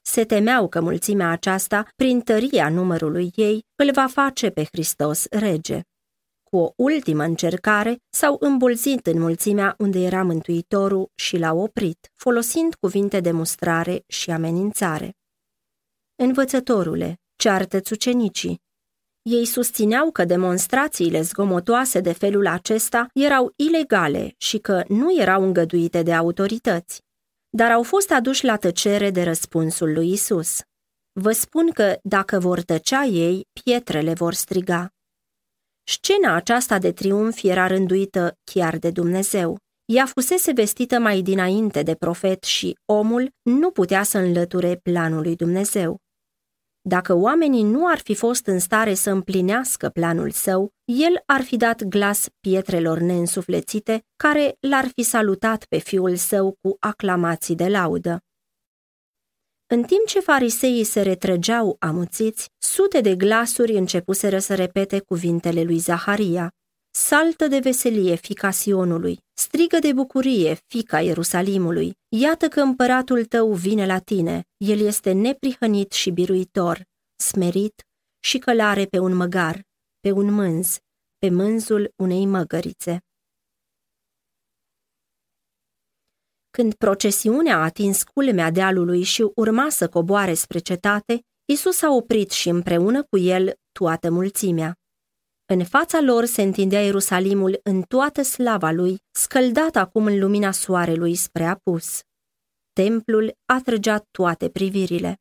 Se 0.03 0.25
temeau 0.25 0.69
că 0.69 0.81
mulțimea 0.81 1.31
aceasta, 1.31 1.89
prin 1.97 2.21
tăria 2.21 2.69
numărului 2.69 3.31
ei, 3.35 3.65
îl 3.83 3.91
va 3.93 4.07
face 4.07 4.51
pe 4.51 4.65
Hristos 4.65 5.27
rege. 5.31 5.81
Cu 6.43 6.57
o 6.57 6.73
ultimă 6.77 7.23
încercare, 7.23 7.97
s-au 8.11 8.37
îmbulzit 8.41 9.07
în 9.07 9.21
mulțimea 9.21 9.75
unde 9.79 9.99
era 9.99 10.23
Mântuitorul 10.23 11.11
și 11.15 11.37
l-au 11.37 11.59
oprit, 11.59 12.13
folosind 12.15 12.75
cuvinte 12.75 13.21
de 13.21 13.31
mustrare 13.31 14.05
și 14.07 14.31
amenințare. 14.31 15.15
Învățătorule, 16.15 17.21
ceartă-ți 17.37 17.93
ucenicii, 17.93 18.69
ei 19.23 19.45
susțineau 19.45 20.11
că 20.11 20.25
demonstrațiile 20.25 21.21
zgomotoase 21.21 22.01
de 22.01 22.13
felul 22.13 22.47
acesta 22.47 23.07
erau 23.15 23.53
ilegale 23.57 24.35
și 24.37 24.59
că 24.59 24.85
nu 24.89 25.21
erau 25.21 25.43
îngăduite 25.43 26.03
de 26.03 26.13
autorități, 26.13 27.03
dar 27.51 27.71
au 27.71 27.83
fost 27.83 28.11
aduși 28.11 28.45
la 28.45 28.57
tăcere 28.57 29.11
de 29.11 29.23
răspunsul 29.23 29.93
lui 29.93 30.13
Isus. 30.13 30.61
Vă 31.13 31.33
spun 31.33 31.71
că 31.71 31.99
dacă 32.03 32.39
vor 32.39 32.61
tăcea 32.61 33.05
ei, 33.05 33.47
pietrele 33.63 34.13
vor 34.13 34.35
striga. 34.35 34.89
Scena 35.83 36.35
aceasta 36.35 36.79
de 36.79 36.93
triumf 36.93 37.43
era 37.43 37.67
rânduită 37.67 38.37
chiar 38.45 38.77
de 38.77 38.91
Dumnezeu. 38.91 39.59
Ea 39.85 40.07
fusese 40.07 40.53
vestită 40.53 40.99
mai 40.99 41.23
dinainte 41.23 41.83
de 41.83 41.95
profet 41.95 42.43
și 42.43 42.79
omul 42.85 43.31
nu 43.43 43.71
putea 43.71 44.03
să 44.03 44.19
înlăture 44.19 44.77
planul 44.83 45.23
lui 45.23 45.37
Dumnezeu. 45.37 45.99
Dacă 46.83 47.15
oamenii 47.15 47.63
nu 47.63 47.87
ar 47.87 47.99
fi 47.99 48.15
fost 48.15 48.47
în 48.47 48.59
stare 48.59 48.95
să 48.95 49.11
împlinească 49.11 49.89
planul 49.89 50.31
său, 50.31 50.73
el 50.85 51.23
ar 51.27 51.41
fi 51.41 51.57
dat 51.57 51.83
glas 51.83 52.29
pietrelor 52.41 52.99
neînsuflețite, 52.99 54.05
care 54.17 54.57
l-ar 54.61 54.87
fi 54.95 55.03
salutat 55.03 55.65
pe 55.65 55.79
fiul 55.79 56.17
său 56.17 56.57
cu 56.61 56.77
aclamații 56.79 57.55
de 57.55 57.69
laudă. 57.69 58.25
În 59.67 59.83
timp 59.83 60.07
ce 60.07 60.21
fariseii 60.21 60.85
se 60.85 61.03
retrăgeau 61.03 61.77
amuțiți, 61.79 62.49
sute 62.59 63.01
de 63.01 63.17
glasuri 63.17 63.73
începuseră 63.73 64.39
să 64.39 64.55
repete 64.55 65.01
cuvintele 65.01 65.63
lui 65.63 65.79
Zaharia. 65.79 66.55
Saltă 66.93 67.47
de 67.47 67.59
veselie, 67.59 68.15
fica 68.15 68.51
Sionului, 68.51 69.19
strigă 69.35 69.79
de 69.79 69.93
bucurie, 69.93 70.55
fica 70.67 71.01
Ierusalimului, 71.01 71.93
iată 72.09 72.49
că 72.49 72.61
împăratul 72.61 73.25
tău 73.25 73.53
vine 73.53 73.87
la 73.87 73.99
tine, 73.99 74.43
el 74.57 74.81
este 74.81 75.13
neprihănit 75.13 75.93
și 75.93 76.11
biruitor, 76.11 76.85
smerit 77.17 77.83
și 78.23 78.39
călare 78.39 78.87
pe 78.87 78.99
un 78.99 79.17
măgar, 79.17 79.67
pe 80.01 80.11
un 80.11 80.33
mânz, 80.33 80.79
pe 81.19 81.31
mânzul 81.31 81.93
unei 81.97 82.27
măgărițe. 82.27 83.05
Când 86.51 86.75
procesiunea 86.75 87.57
a 87.57 87.63
atins 87.63 88.03
culmea 88.03 88.51
dealului 88.51 89.03
și 89.03 89.31
urma 89.35 89.69
să 89.69 89.89
coboare 89.89 90.35
spre 90.35 90.59
cetate, 90.59 91.21
Isus 91.45 91.83
a 91.83 91.91
oprit 91.91 92.31
și 92.31 92.49
împreună 92.49 93.03
cu 93.03 93.19
el 93.19 93.53
toată 93.73 94.11
mulțimea. 94.11 94.80
În 95.53 95.65
fața 95.65 96.01
lor 96.01 96.25
se 96.25 96.43
întindea 96.43 96.81
Ierusalimul 96.81 97.61
în 97.63 97.83
toată 97.83 98.23
slava 98.23 98.71
lui, 98.71 99.03
scăldat 99.11 99.77
acum 99.77 100.07
în 100.07 100.19
lumina 100.19 100.51
soarelui 100.51 101.15
spre 101.15 101.45
apus. 101.45 102.01
Templul 102.73 103.33
atrăgea 103.45 104.05
toate 104.11 104.49
privirile. 104.49 105.21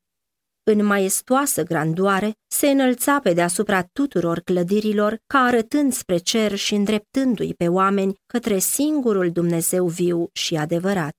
În 0.64 0.86
maestoasă 0.86 1.64
grandoare 1.64 2.32
se 2.48 2.70
înălța 2.70 3.20
pe 3.20 3.34
deasupra 3.34 3.84
tuturor 3.84 4.40
clădirilor, 4.40 5.20
ca 5.28 5.40
arătând 5.40 5.94
spre 5.94 6.18
cer 6.18 6.56
și 6.56 6.76
îndreptându-i 6.76 7.54
pe 7.54 7.68
oameni 7.68 8.16
către 8.26 8.58
singurul 8.58 9.32
Dumnezeu 9.32 9.88
viu 9.88 10.30
și 10.34 10.56
adevărat. 10.56 11.16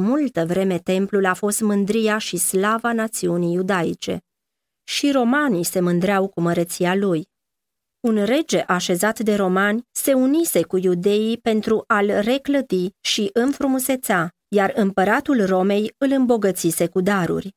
Multă 0.00 0.46
vreme 0.46 0.78
templul 0.78 1.24
a 1.24 1.34
fost 1.34 1.60
mândria 1.60 2.18
și 2.18 2.36
slava 2.36 2.92
națiunii 2.92 3.52
iudaice. 3.52 4.18
Și 4.84 5.10
romanii 5.10 5.64
se 5.64 5.80
mândreau 5.80 6.28
cu 6.28 6.40
măreția 6.40 6.94
lui. 6.94 7.32
Un 8.04 8.24
rege 8.24 8.60
așezat 8.60 9.18
de 9.18 9.34
romani 9.34 9.82
se 9.92 10.12
unise 10.12 10.62
cu 10.62 10.76
iudeii 10.76 11.38
pentru 11.38 11.84
a-l 11.86 12.06
reclădi 12.20 12.88
și 13.00 13.30
înfrumuseța, 13.32 14.28
iar 14.48 14.72
împăratul 14.74 15.46
Romei 15.46 15.94
îl 15.98 16.10
îmbogățise 16.10 16.86
cu 16.86 17.00
daruri. 17.00 17.54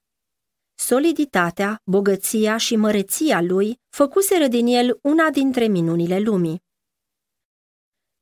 Soliditatea, 0.75 1.82
bogăția 1.86 2.58
și 2.58 2.75
măreția 2.75 3.42
lui 3.42 3.80
făcuseră 3.89 4.48
din 4.48 4.68
el 4.68 5.00
una 5.01 5.30
dintre 5.30 5.66
minunile 5.68 6.20
lumii. 6.20 6.63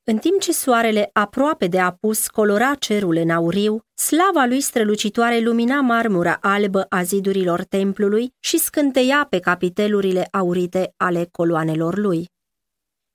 În 0.03 0.17
timp 0.17 0.39
ce 0.39 0.51
soarele 0.51 1.10
aproape 1.13 1.67
de 1.67 1.79
apus 1.79 2.27
colora 2.27 2.75
cerul 2.75 3.15
în 3.15 3.29
auriu, 3.29 3.85
slava 3.96 4.46
lui 4.46 4.62
strălucitoare 4.62 5.40
lumina 5.40 5.82
marmura 5.82 6.38
albă 6.42 6.86
a 6.90 7.04
zidurilor 7.04 7.64
templului 7.64 8.34
și 8.40 8.58
scânteia 8.58 9.28
pe 9.30 9.40
capitelurile 9.40 10.28
aurite 10.32 10.94
ale 10.98 11.28
coloanelor 11.32 11.98
lui. 11.98 12.30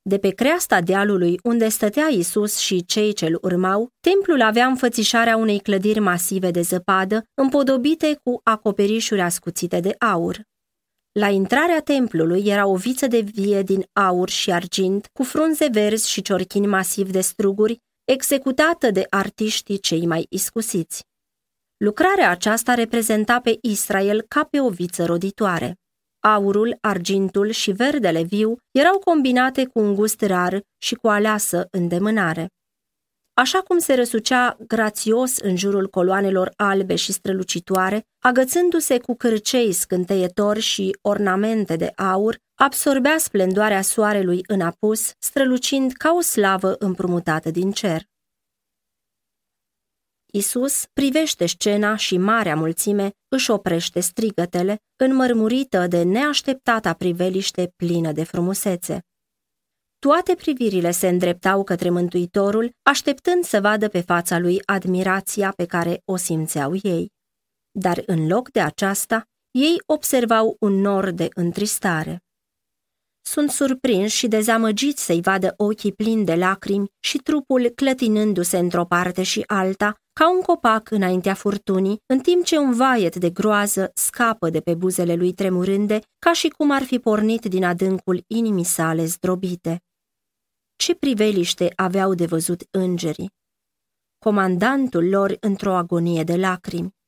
De 0.03 0.19
pe 0.19 0.31
creasta 0.31 0.81
dealului 0.81 1.39
unde 1.43 1.69
stătea 1.69 2.07
Isus 2.07 2.57
și 2.57 2.85
cei 2.85 3.13
ce-l 3.13 3.39
urmau, 3.43 3.89
templul 4.01 4.43
avea 4.43 4.67
înfățișarea 4.67 5.37
unei 5.37 5.59
clădiri 5.59 5.99
masive 5.99 6.51
de 6.51 6.61
zăpadă, 6.61 7.25
împodobite 7.35 8.21
cu 8.23 8.41
acoperișuri 8.43 9.21
ascuțite 9.21 9.81
de 9.81 9.95
aur. 9.99 10.43
La 11.13 11.29
intrarea 11.29 11.81
templului 11.81 12.43
era 12.47 12.67
o 12.67 12.77
viță 12.77 13.07
de 13.07 13.21
vie 13.21 13.63
din 13.63 13.85
aur 13.93 14.29
și 14.29 14.53
argint, 14.53 15.09
cu 15.13 15.23
frunze 15.23 15.69
verzi 15.73 16.11
și 16.11 16.23
ciorchini 16.23 16.67
masiv 16.67 17.11
de 17.11 17.21
struguri, 17.21 17.81
executată 18.11 18.91
de 18.91 19.07
artiștii 19.11 19.79
cei 19.79 20.07
mai 20.07 20.27
iscusiți. 20.29 21.05
Lucrarea 21.77 22.31
aceasta 22.31 22.75
reprezenta 22.75 23.41
pe 23.41 23.59
Israel 23.61 24.25
ca 24.29 24.45
pe 24.45 24.61
o 24.61 24.69
viță 24.69 25.05
roditoare. 25.05 25.77
Aurul, 26.21 26.77
argintul 26.81 27.51
și 27.51 27.71
verdele 27.71 28.23
viu 28.23 28.57
erau 28.71 28.99
combinate 28.99 29.67
cu 29.67 29.79
un 29.79 29.95
gust 29.95 30.21
rar 30.21 30.63
și 30.79 30.95
cu 30.95 31.09
aleasă 31.09 31.69
îndemânare. 31.71 32.49
Așa 33.35 33.61
cum 33.61 33.79
se 33.79 33.95
răsucea 33.95 34.57
grațios 34.67 35.39
în 35.39 35.57
jurul 35.57 35.89
coloanelor 35.89 36.53
albe 36.57 36.95
și 36.95 37.13
strălucitoare, 37.13 38.07
agățându-se 38.25 38.99
cu 38.99 39.15
cârcei 39.15 39.73
scânteietori 39.73 40.61
și 40.61 40.97
ornamente 41.03 41.77
de 41.77 41.93
aur, 41.97 42.39
absorbea 42.61 43.19
splendoarea 43.19 43.83
soarelui 43.83 44.41
în 44.47 44.61
apus, 44.61 45.13
strălucind 45.19 45.93
ca 45.93 46.13
o 46.13 46.21
slavă 46.21 46.75
împrumutată 46.79 47.51
din 47.51 47.73
cer. 47.73 48.03
Isus 50.33 50.87
privește 50.93 51.47
scena 51.47 51.97
și 51.97 52.17
marea 52.17 52.57
mulțime 52.57 53.11
își 53.29 53.51
oprește 53.51 54.01
strigătele, 54.01 54.77
înmărmurită 54.97 55.87
de 55.87 56.03
neașteptata 56.03 56.93
priveliște 56.95 57.73
plină 57.77 58.13
de 58.13 58.25
frumusețe. 58.25 59.01
Toate 59.99 60.35
privirile 60.35 60.91
se 60.91 61.09
îndreptau 61.09 61.65
către 61.65 61.91
Mântuitorul, 61.91 62.71
așteptând 62.83 63.45
să 63.45 63.61
vadă 63.61 63.89
pe 63.89 64.01
fața 64.01 64.39
lui 64.39 64.63
admirația 64.65 65.53
pe 65.57 65.67
care 65.67 66.03
o 66.05 66.17
simțeau 66.17 66.73
ei. 66.83 67.13
Dar 67.71 68.03
în 68.07 68.27
loc 68.27 68.51
de 68.51 68.61
aceasta, 68.61 69.25
ei 69.51 69.83
observau 69.87 70.57
un 70.61 70.73
nor 70.73 71.11
de 71.11 71.29
întristare. 71.35 72.23
Sunt 73.23 73.51
surprinși 73.51 74.17
și 74.17 74.29
dezamăgiți 74.29 75.05
să-i 75.05 75.21
vadă 75.21 75.55
ochii 75.57 75.93
plini 75.93 76.25
de 76.25 76.35
lacrimi 76.35 76.91
și 77.01 77.19
trupul 77.19 77.69
clătinându-se 77.69 78.59
într-o 78.59 78.85
parte 78.85 79.23
și 79.23 79.43
alta, 79.47 79.95
ca 80.13 80.31
un 80.31 80.41
copac 80.41 80.91
înaintea 80.91 81.35
furtunii, 81.35 82.03
în 82.07 82.21
timp 82.21 82.45
ce 82.45 82.57
un 82.59 82.73
vaiet 82.73 83.17
de 83.17 83.31
groază 83.31 83.91
scapă 83.95 84.51
de 84.51 84.61
pe 84.61 84.75
buzele 84.75 85.15
lui 85.15 85.33
tremurânde, 85.33 86.01
ca 86.19 86.33
și 86.33 86.49
cum 86.49 86.71
ar 86.71 86.83
fi 86.83 86.99
pornit 86.99 87.45
din 87.45 87.65
adâncul 87.65 88.25
inimii 88.27 88.65
sale 88.65 89.05
zdrobite. 89.05 89.83
Ce 90.77 90.95
priveliște 90.95 91.73
aveau 91.77 92.15
de 92.15 92.27
văzut 92.27 92.63
îngerii! 92.71 93.31
Comandantul 94.19 95.09
lor 95.09 95.37
într-o 95.41 95.75
agonie 95.75 96.25
de 96.25 96.37
lacrimi. 96.37 96.99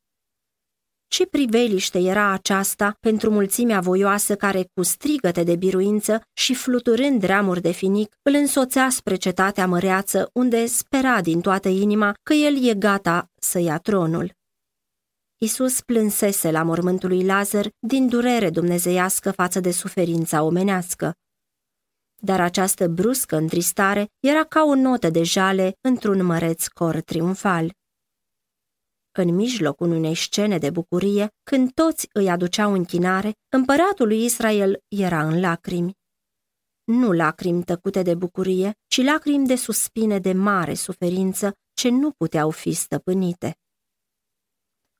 Ce 1.13 1.27
priveliște 1.27 1.99
era 1.99 2.33
aceasta 2.33 2.97
pentru 3.01 3.31
mulțimea 3.31 3.81
voioasă 3.81 4.37
care, 4.37 4.69
cu 4.75 4.83
strigăte 4.83 5.43
de 5.43 5.57
biruință 5.57 6.23
și 6.33 6.55
fluturând 6.55 7.23
ramuri 7.23 7.61
de 7.61 7.71
finic, 7.71 8.15
îl 8.23 8.35
însoțea 8.35 8.89
spre 8.91 9.17
cetatea 9.17 9.67
măreață, 9.67 10.31
unde 10.33 10.67
spera 10.67 11.21
din 11.21 11.41
toată 11.41 11.69
inima 11.69 12.15
că 12.23 12.33
el 12.33 12.69
e 12.69 12.75
gata 12.75 13.31
să 13.35 13.59
ia 13.59 13.79
tronul. 13.79 14.33
Isus 15.39 15.81
plânsese 15.81 16.51
la 16.51 16.63
mormântul 16.63 17.09
lui 17.09 17.25
Lazar 17.25 17.69
din 17.79 18.09
durere 18.09 18.51
dumnezeiască 18.51 19.31
față 19.31 19.61
de 19.61 19.71
suferința 19.71 20.43
omenească. 20.43 21.13
Dar 22.17 22.41
această 22.41 22.89
bruscă 22.89 23.37
întristare 23.37 24.07
era 24.21 24.45
ca 24.45 24.63
o 24.63 24.75
notă 24.75 25.11
de 25.11 25.23
jale 25.23 25.73
într-un 25.81 26.25
măreț 26.25 26.67
cor 26.67 27.01
triumfal. 27.01 27.81
În 29.15 29.35
mijlocul 29.35 29.91
unei 29.91 30.15
scene 30.15 30.59
de 30.59 30.71
bucurie, 30.71 31.29
când 31.43 31.73
toți 31.73 32.09
îi 32.13 32.31
aduceau 32.31 32.73
închinare, 32.73 33.33
împăratul 33.49 34.07
lui 34.07 34.25
Israel 34.25 34.83
era 34.89 35.27
în 35.27 35.41
lacrimi. 35.41 35.93
Nu 36.85 37.13
lacrimi 37.13 37.65
tăcute 37.65 38.03
de 38.03 38.15
bucurie, 38.15 38.73
ci 38.87 39.03
lacrimi 39.03 39.47
de 39.47 39.55
suspine 39.55 40.19
de 40.19 40.33
mare 40.33 40.75
suferință 40.75 41.53
ce 41.73 41.89
nu 41.89 42.11
puteau 42.11 42.51
fi 42.51 42.73
stăpânite. 42.73 43.57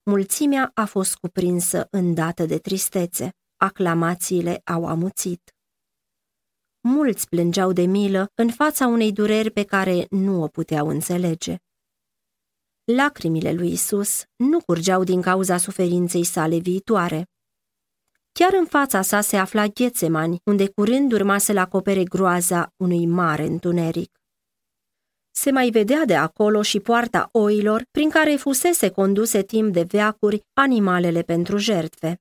Mulțimea 0.03 0.71
a 0.75 0.85
fost 0.85 1.17
cuprinsă 1.17 1.87
îndată 1.91 2.47
de 2.47 2.59
tristețe, 2.59 3.31
aclamațiile 3.57 4.61
au 4.65 4.87
amuțit. 4.87 5.55
Mulți 6.81 7.29
plângeau 7.29 7.73
de 7.73 7.83
milă 7.83 8.27
în 8.35 8.51
fața 8.51 8.87
unei 8.87 9.13
dureri 9.13 9.51
pe 9.51 9.65
care 9.65 10.07
nu 10.11 10.43
o 10.43 10.49
puteau 10.49 10.89
înțelege. 10.89 11.57
Lacrimile 12.85 13.53
lui 13.53 13.73
Isus 13.73 14.23
nu 14.37 14.61
curgeau 14.61 15.05
din 15.05 15.21
cauza 15.21 15.57
suferinței 15.57 16.25
sale 16.25 16.59
viitoare. 16.59 17.27
Chiar 18.33 18.53
în 18.53 18.67
fața 18.67 19.03
sa 19.03 19.21
se 19.21 19.37
afla 19.37 19.67
Ghețemani, 19.67 20.41
unde 20.45 20.69
curând 20.69 21.13
urma 21.13 21.39
să-l 21.39 21.59
acopere 21.59 22.05
groaza 22.05 22.73
unui 22.77 23.07
mare 23.07 23.43
întuneric. 23.43 24.21
Se 25.31 25.51
mai 25.51 25.71
vedea 25.71 26.05
de 26.05 26.17
acolo 26.17 26.63
și 26.63 26.81
poarta 26.81 27.29
oilor, 27.33 27.83
prin 27.91 28.11
care 28.11 28.37
fusese 28.37 28.91
conduse 28.91 29.43
timp 29.43 29.73
de 29.73 29.83
veacuri 29.83 30.43
animalele 30.53 31.23
pentru 31.23 31.57
jertfe. 31.57 32.21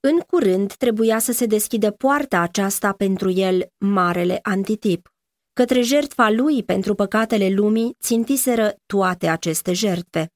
În 0.00 0.18
curând 0.18 0.72
trebuia 0.72 1.18
să 1.18 1.32
se 1.32 1.46
deschidă 1.46 1.90
poarta 1.90 2.40
aceasta 2.40 2.92
pentru 2.92 3.30
el, 3.30 3.66
marele 3.78 4.38
antitip. 4.42 5.13
Către 5.54 5.80
jertfa 5.80 6.30
lui 6.30 6.64
pentru 6.64 6.94
păcatele 6.94 7.48
lumii 7.48 7.96
țintiseră 8.00 8.74
toate 8.86 9.28
aceste 9.28 9.72
jertfe. 9.72 10.32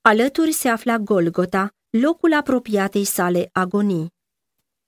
Alături 0.00 0.52
se 0.52 0.68
afla 0.68 0.98
Golgota, 0.98 1.74
locul 1.90 2.32
apropiatei 2.34 3.04
sale 3.04 3.48
agonii. 3.52 4.12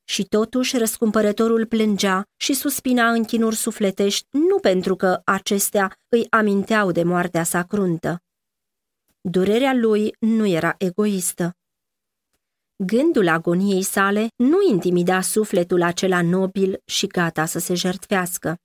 Și 0.05 0.25
totuși 0.25 0.79
răscumpărătorul 0.79 1.67
plângea 1.67 2.27
și 2.37 2.55
suspina 2.55 3.11
în 3.11 3.25
chinuri 3.25 3.57
sufletești 3.57 4.27
nu 4.31 4.59
pentru 4.59 4.97
că 4.97 5.21
acestea 5.25 5.97
îi 6.09 6.27
aminteau 6.31 6.93
de 6.93 7.03
moartea 7.03 7.43
sa 7.43 7.63
cruntă. 7.63 8.23
Durerea 9.21 9.73
lui 9.75 10.15
nu 10.19 10.47
era 10.47 10.75
egoistă. 10.79 11.57
Gândul 12.77 13.29
agoniei 13.29 13.83
sale 13.83 14.29
nu 14.37 14.59
intimida 14.71 15.21
sufletul 15.21 15.83
acela 15.83 16.23
nobil 16.23 16.83
și 16.85 17.07
gata 17.07 17.45
să 17.45 17.59
se 17.59 17.75
jertfească. 17.75 18.59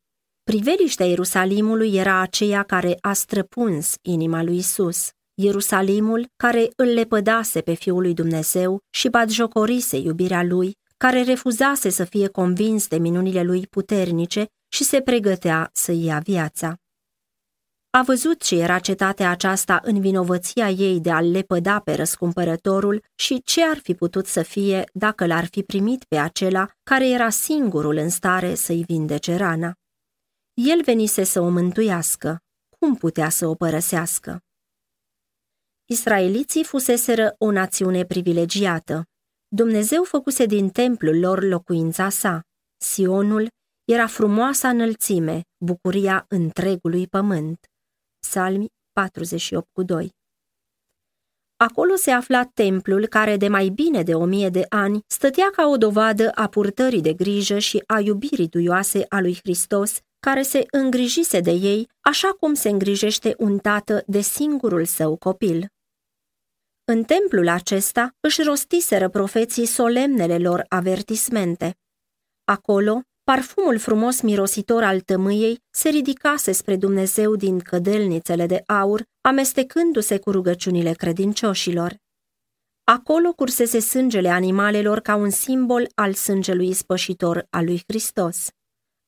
Priveliștea 0.52 1.06
Ierusalimului 1.06 1.96
era 1.96 2.20
aceea 2.20 2.64
care 2.64 2.98
a 3.02 3.14
străpuns 3.14 3.96
inima 4.02 4.44
lui 4.44 4.58
Isus. 4.58 5.10
Ierusalimul 5.34 6.28
care 6.36 6.70
îl 6.76 6.86
lepădase 6.86 7.62
pe 7.62 7.74
Fiul 7.74 8.02
lui 8.02 8.14
Dumnezeu 8.14 8.80
și 8.90 9.10
batjocorise 9.10 9.98
iubirea 9.98 10.44
lui, 10.44 10.78
care 10.98 11.24
refuzase 11.24 11.90
să 11.90 12.04
fie 12.04 12.28
convins 12.28 12.88
de 12.88 12.98
minunile 12.98 13.44
lui 13.44 13.68
puternice 13.68 14.46
și 14.68 14.84
se 14.84 15.02
pregătea 15.02 15.70
să 15.74 15.92
ia 15.92 16.20
viața. 16.20 16.76
A 17.90 18.02
văzut 18.04 18.44
ce 18.44 18.56
era 18.56 18.80
cetatea 18.80 19.30
aceasta 19.30 19.80
în 19.84 20.00
vinovăția 20.00 20.70
ei 20.70 21.00
de 21.00 21.12
a-l 21.12 21.32
lepăda 21.32 21.80
pe 21.80 21.94
răscumpărătorul 21.94 23.04
și 23.16 23.42
ce 23.46 23.64
ar 23.64 23.78
fi 23.78 23.94
putut 23.94 24.26
să 24.26 24.42
fie 24.42 24.84
dacă 24.94 25.26
l-ar 25.26 25.46
fi 25.46 25.64
primit 25.64 26.04
pe 26.04 26.18
acela 26.18 26.68
care 26.84 27.10
era 27.10 27.30
singurul 27.30 27.96
în 27.96 28.10
stare 28.10 28.56
să-i 28.56 28.84
vindece 28.88 29.36
rana. 29.36 29.76
El 30.58 30.82
venise 30.84 31.24
să 31.24 31.42
o 31.42 31.50
mântuiască. 31.50 32.38
Cum 32.80 32.96
putea 32.96 33.30
să 33.30 33.48
o 33.48 33.56
părăsească? 33.56 34.40
Israeliții 35.86 36.64
fuseseră 36.64 37.36
o 37.38 37.52
națiune 37.52 38.06
privilegiată. 38.06 39.04
Dumnezeu 39.48 40.04
făcuse 40.04 40.46
din 40.46 40.70
templul 40.70 41.20
lor 41.20 41.44
locuința 41.44 42.10
sa. 42.10 42.42
Sionul 42.78 43.48
era 43.84 44.08
frumoasa 44.08 44.70
înălțime, 44.70 45.42
bucuria 45.66 46.26
întregului 46.28 47.08
pământ. 47.08 47.66
Psalmi 48.20 48.68
48 48.92 49.68
cu 49.72 49.84
2 49.84 50.10
Acolo 51.58 51.96
se 51.96 52.12
afla 52.12 52.46
templul 52.46 53.08
care 53.08 53.38
de 53.38 53.48
mai 53.48 53.70
bine 53.70 54.04
de 54.04 54.14
o 54.14 54.26
mie 54.26 54.50
de 54.50 54.66
ani 54.70 55.00
stătea 55.08 55.50
ca 55.52 55.68
o 55.68 55.78
dovadă 55.78 56.32
a 56.32 56.48
purtării 56.48 57.02
de 57.02 57.14
grijă 57.14 57.60
și 57.60 57.84
a 57.86 58.00
iubirii 58.00 58.48
duioase 58.48 59.06
a 59.10 59.20
lui 59.20 59.36
Hristos, 59.44 60.00
care 60.26 60.42
se 60.42 60.66
îngrijise 60.72 61.40
de 61.40 61.52
ei 61.52 61.90
așa 62.02 62.28
cum 62.40 62.54
se 62.54 62.70
îngrijește 62.70 63.36
un 63.38 63.58
tată 63.58 64.04
de 64.08 64.22
singurul 64.22 64.86
său 64.86 65.16
copil. 65.16 65.68
În 66.86 67.04
templul 67.04 67.48
acesta 67.48 68.16
își 68.20 68.42
rostiseră 68.42 69.10
profeții 69.10 69.66
solemnele 69.66 70.38
lor 70.38 70.66
avertismente. 70.70 71.78
Acolo, 72.44 73.02
parfumul 73.24 73.78
frumos 73.78 74.22
mirositor 74.22 74.84
al 74.84 75.00
tămâiei 75.00 75.64
se 75.70 75.90
ridicase 75.90 76.52
spre 76.52 76.76
Dumnezeu 76.76 77.36
din 77.36 77.60
cădelnițele 77.60 78.46
de 78.46 78.64
aur, 78.66 79.04
amestecându-se 79.22 80.20
cu 80.20 80.32
rugăciunile 80.32 80.94
credincioșilor. 80.94 81.96
Acolo 82.84 83.34
cursese 83.34 83.80
sângele 83.80 84.30
animalelor 84.30 85.00
ca 85.00 85.16
un 85.16 85.30
simbol 85.30 85.88
al 85.96 86.14
sângelui 86.14 86.68
ispășitor 86.68 87.48
al 87.50 87.66
lui 87.66 87.84
Hristos. 87.88 88.50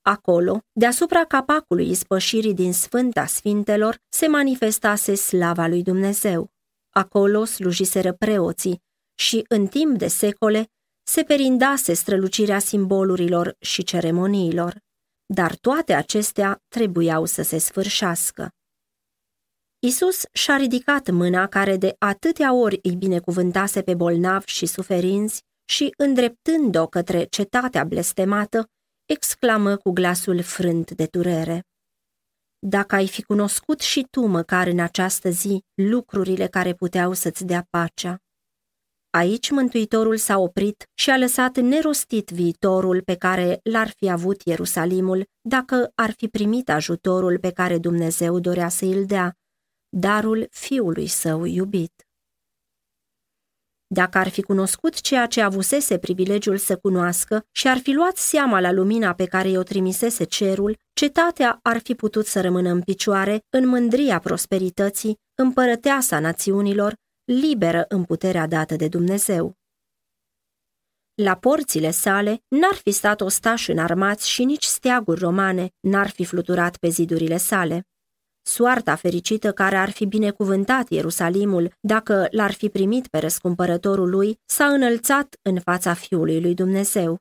Acolo, 0.08 0.60
deasupra 0.72 1.26
capacului 1.26 1.90
ispășirii 1.90 2.54
din 2.54 2.74
Sfânta 2.74 3.26
Sfintelor, 3.26 3.98
se 4.10 4.28
manifestase 4.28 5.16
slava 5.16 5.68
lui 5.68 5.84
Dumnezeu. 5.84 6.52
Acolo 6.90 7.46
slujiseră 7.46 8.14
preoții 8.14 8.82
și, 9.20 9.46
în 9.48 9.68
timp 9.68 9.98
de 9.98 10.08
secole, 10.08 10.70
se 11.04 11.24
perindase 11.24 11.94
strălucirea 11.94 12.60
simbolurilor 12.60 13.56
și 13.60 13.84
ceremoniilor, 13.84 14.80
dar 15.34 15.56
toate 15.56 15.94
acestea 15.94 16.64
trebuiau 16.68 17.26
să 17.26 17.42
se 17.42 17.58
sfârșească. 17.58 18.50
Isus 19.80 20.24
și-a 20.32 20.58
ridicat 20.58 21.10
mâna 21.10 21.48
care 21.48 21.78
de 21.78 21.96
atâtea 22.00 22.54
ori 22.54 22.80
îi 22.82 22.96
binecuvântase 22.96 23.82
pe 23.82 23.96
bolnavi 23.96 24.52
și 24.52 24.66
suferinți 24.66 25.44
și, 25.70 25.94
îndreptând-o 25.98 26.88
către 26.88 27.24
cetatea 27.24 27.84
blestemată, 27.84 28.70
exclamă 29.08 29.76
cu 29.76 29.92
glasul 29.92 30.42
frânt 30.42 30.92
de 30.92 31.08
durere. 31.12 31.64
Dacă 32.60 32.96
ai 32.96 33.08
fi 33.08 33.24
cunoscut 33.24 33.80
și 33.80 34.08
tu 34.10 34.26
măcar 34.26 34.68
în 34.68 34.80
această 34.80 35.30
zi 35.30 35.64
lucrurile 35.74 36.48
care 36.48 36.74
puteau 36.74 37.14
să-ți 37.14 37.46
dea 37.46 37.68
pacea. 37.70 38.18
Aici 39.10 39.50
Mântuitorul 39.50 40.18
s-a 40.18 40.38
oprit 40.38 40.90
și 40.94 41.10
a 41.10 41.18
lăsat 41.18 41.58
nerostit 41.58 42.30
viitorul 42.30 43.02
pe 43.02 43.16
care 43.16 43.60
l-ar 43.64 43.90
fi 43.90 44.10
avut 44.10 44.42
Ierusalimul 44.42 45.26
dacă 45.42 45.92
ar 45.96 46.12
fi 46.12 46.28
primit 46.28 46.70
ajutorul 46.70 47.40
pe 47.40 47.52
care 47.52 47.78
Dumnezeu 47.78 48.40
dorea 48.40 48.70
să 48.70 48.86
îl 48.86 49.06
dea, 49.06 49.38
darul 49.90 50.48
fiului 50.50 51.08
său 51.08 51.46
iubit. 51.46 52.07
Dacă 53.90 54.18
ar 54.18 54.28
fi 54.28 54.42
cunoscut 54.42 55.02
ceea 55.02 55.26
ce 55.26 55.42
avusese 55.42 55.98
privilegiul 55.98 56.58
să 56.58 56.78
cunoască 56.78 57.46
și 57.52 57.68
ar 57.68 57.78
fi 57.78 57.92
luat 57.92 58.18
seama 58.18 58.60
la 58.60 58.72
lumina 58.72 59.14
pe 59.14 59.26
care 59.26 59.50
i-o 59.50 59.64
trimisese 59.64 60.24
cerul, 60.24 60.78
cetatea 60.94 61.60
ar 61.62 61.80
fi 61.80 61.96
putut 61.96 62.26
să 62.26 62.42
rămână 62.42 62.70
în 62.70 62.82
picioare 62.82 63.44
în 63.50 63.68
mândria 63.68 64.20
prosperității, 64.20 65.18
împărăteasa 65.36 66.20
națiunilor, 66.20 66.94
liberă 67.24 67.86
în 67.88 68.04
puterea 68.04 68.48
dată 68.48 68.76
de 68.76 68.88
Dumnezeu. 68.88 69.54
La 71.14 71.36
porțile 71.36 71.92
sale 71.92 72.44
n-ar 72.48 72.76
fi 72.84 72.92
stat 72.92 73.22
ostași 73.22 73.72
înarmați 73.72 74.30
și 74.30 74.44
nici 74.44 74.64
steaguri 74.64 75.20
romane 75.20 75.70
n-ar 75.80 76.10
fi 76.10 76.26
fluturat 76.26 76.78
pe 76.78 76.88
zidurile 76.88 77.38
sale. 77.38 77.88
Soarta 78.48 78.96
fericită 78.96 79.52
care 79.52 79.76
ar 79.76 79.90
fi 79.90 80.06
binecuvântat 80.06 80.90
Ierusalimul 80.90 81.72
dacă 81.80 82.28
l-ar 82.32 82.52
fi 82.52 82.70
primit 82.70 83.08
pe 83.08 83.18
răscumpărătorul 83.18 84.10
lui 84.10 84.40
s-a 84.46 84.66
înălțat 84.66 85.36
în 85.42 85.60
fața 85.60 85.94
Fiului 85.94 86.42
lui 86.42 86.54
Dumnezeu. 86.54 87.18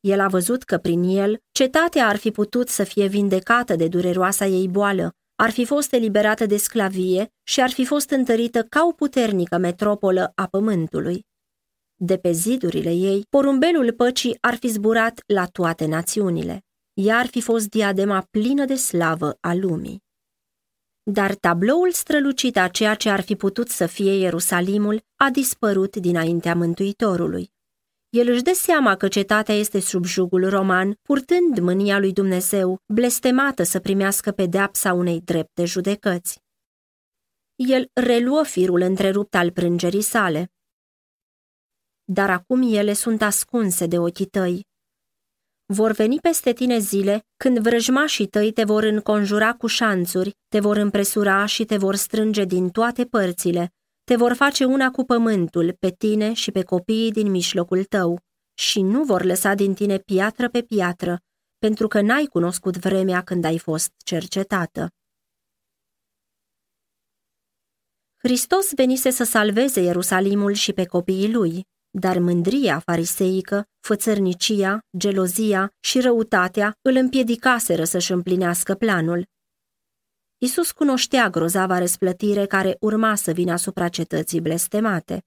El 0.00 0.20
a 0.20 0.28
văzut 0.28 0.62
că 0.62 0.78
prin 0.78 1.02
el 1.02 1.38
cetatea 1.52 2.08
ar 2.08 2.16
fi 2.16 2.30
putut 2.30 2.68
să 2.68 2.84
fie 2.84 3.06
vindecată 3.06 3.76
de 3.76 3.88
dureroasa 3.88 4.46
ei 4.46 4.68
boală, 4.68 5.12
ar 5.36 5.50
fi 5.50 5.64
fost 5.64 5.92
eliberată 5.92 6.46
de 6.46 6.56
sclavie 6.56 7.32
și 7.42 7.60
ar 7.60 7.70
fi 7.70 7.84
fost 7.84 8.10
întărită 8.10 8.62
ca 8.62 8.86
o 8.88 8.92
puternică 8.92 9.58
metropolă 9.58 10.32
a 10.34 10.46
pământului. 10.46 11.26
De 11.94 12.16
pe 12.16 12.30
zidurile 12.30 12.92
ei, 12.92 13.26
porumbelul 13.28 13.92
păcii 13.92 14.36
ar 14.40 14.54
fi 14.54 14.68
zburat 14.68 15.22
la 15.26 15.46
toate 15.46 15.86
națiunile 15.86 16.64
ea 16.92 17.18
ar 17.18 17.26
fi 17.26 17.40
fost 17.40 17.68
diadema 17.68 18.26
plină 18.30 18.64
de 18.64 18.74
slavă 18.74 19.36
a 19.40 19.54
lumii. 19.54 20.02
Dar 21.02 21.34
tabloul 21.34 21.92
strălucit 21.92 22.56
a 22.56 22.68
ceea 22.68 22.94
ce 22.94 23.08
ar 23.08 23.20
fi 23.20 23.36
putut 23.36 23.68
să 23.68 23.86
fie 23.86 24.12
Ierusalimul 24.12 25.02
a 25.16 25.30
dispărut 25.30 25.96
dinaintea 25.96 26.54
Mântuitorului. 26.54 27.52
El 28.08 28.28
își 28.28 28.42
dă 28.42 28.52
seama 28.52 28.96
că 28.96 29.08
cetatea 29.08 29.54
este 29.54 29.80
sub 29.80 30.04
jugul 30.04 30.48
roman, 30.48 30.94
purtând 31.02 31.58
mânia 31.58 31.98
lui 31.98 32.12
Dumnezeu, 32.12 32.78
blestemată 32.86 33.62
să 33.62 33.80
primească 33.80 34.30
pedeapsa 34.30 34.92
unei 34.92 35.20
drepte 35.20 35.64
judecăți. 35.64 36.42
El 37.54 37.90
reluă 37.92 38.42
firul 38.42 38.80
întrerupt 38.80 39.34
al 39.34 39.50
prângerii 39.50 40.02
sale. 40.02 40.52
Dar 42.04 42.30
acum 42.30 42.62
ele 42.62 42.92
sunt 42.92 43.22
ascunse 43.22 43.86
de 43.86 43.98
ochii 43.98 44.26
tăi, 44.26 44.66
vor 45.72 45.92
veni 45.92 46.18
peste 46.18 46.52
tine 46.52 46.78
zile 46.78 47.26
când 47.36 47.58
vrăjmașii 47.58 48.26
tăi 48.26 48.52
te 48.52 48.64
vor 48.64 48.82
înconjura 48.82 49.54
cu 49.54 49.66
șanțuri, 49.66 50.36
te 50.48 50.60
vor 50.60 50.76
împresura 50.76 51.46
și 51.46 51.64
te 51.64 51.76
vor 51.76 51.94
strânge 51.94 52.44
din 52.44 52.70
toate 52.70 53.04
părțile, 53.04 53.72
te 54.04 54.16
vor 54.16 54.32
face 54.32 54.64
una 54.64 54.90
cu 54.90 55.04
pământul, 55.04 55.76
pe 55.78 55.90
tine 55.90 56.32
și 56.32 56.50
pe 56.50 56.62
copiii 56.62 57.10
din 57.10 57.30
mijlocul 57.30 57.84
tău, 57.84 58.20
și 58.54 58.80
nu 58.80 59.04
vor 59.04 59.24
lăsa 59.24 59.54
din 59.54 59.74
tine 59.74 59.98
piatră 59.98 60.48
pe 60.48 60.62
piatră, 60.62 61.18
pentru 61.58 61.88
că 61.88 62.00
n-ai 62.00 62.24
cunoscut 62.24 62.76
vremea 62.76 63.22
când 63.22 63.44
ai 63.44 63.58
fost 63.58 63.92
cercetată. 64.04 64.88
Hristos 68.16 68.74
venise 68.74 69.10
să 69.10 69.24
salveze 69.24 69.80
Ierusalimul 69.80 70.52
și 70.52 70.72
pe 70.72 70.84
copiii 70.84 71.32
lui, 71.32 71.66
dar 71.90 72.18
mândria 72.18 72.78
fariseică, 72.78 73.66
fățărnicia, 73.80 74.78
gelozia 74.96 75.72
și 75.80 76.00
răutatea 76.00 76.76
îl 76.82 76.96
împiedicaseră 76.96 77.84
să-și 77.84 78.12
împlinească 78.12 78.74
planul. 78.74 79.26
Isus 80.38 80.72
cunoștea 80.72 81.30
grozava 81.30 81.78
răsplătire 81.78 82.46
care 82.46 82.76
urma 82.80 83.14
să 83.14 83.32
vină 83.32 83.52
asupra 83.52 83.88
cetății 83.88 84.40
blestemate. 84.40 85.22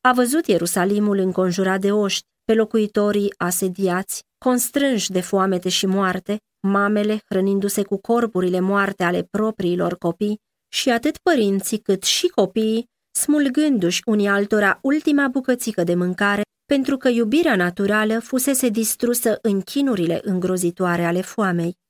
A 0.00 0.12
văzut 0.12 0.46
Ierusalimul 0.46 1.18
înconjurat 1.18 1.80
de 1.80 1.92
oști, 1.92 2.26
pe 2.44 2.54
locuitorii 2.54 3.34
asediați, 3.36 4.22
constrânși 4.38 5.10
de 5.10 5.20
foamete 5.20 5.68
și 5.68 5.86
moarte, 5.86 6.40
mamele 6.66 7.20
hrănindu-se 7.28 7.82
cu 7.82 7.96
corpurile 7.96 8.60
moarte 8.60 9.04
ale 9.04 9.22
propriilor 9.30 9.98
copii 9.98 10.40
și 10.72 10.90
atât 10.90 11.18
părinții 11.18 11.78
cât 11.78 12.02
și 12.02 12.26
copiii 12.26 12.90
smulgându-și 13.12 14.02
unii 14.04 14.28
altora 14.28 14.78
ultima 14.82 15.28
bucățică 15.28 15.84
de 15.84 15.94
mâncare, 15.94 16.42
pentru 16.66 16.96
că 16.96 17.08
iubirea 17.08 17.56
naturală 17.56 18.18
fusese 18.18 18.68
distrusă 18.68 19.38
în 19.42 19.60
chinurile 19.60 20.20
îngrozitoare 20.22 21.04
ale 21.04 21.20
foamei. 21.20 21.80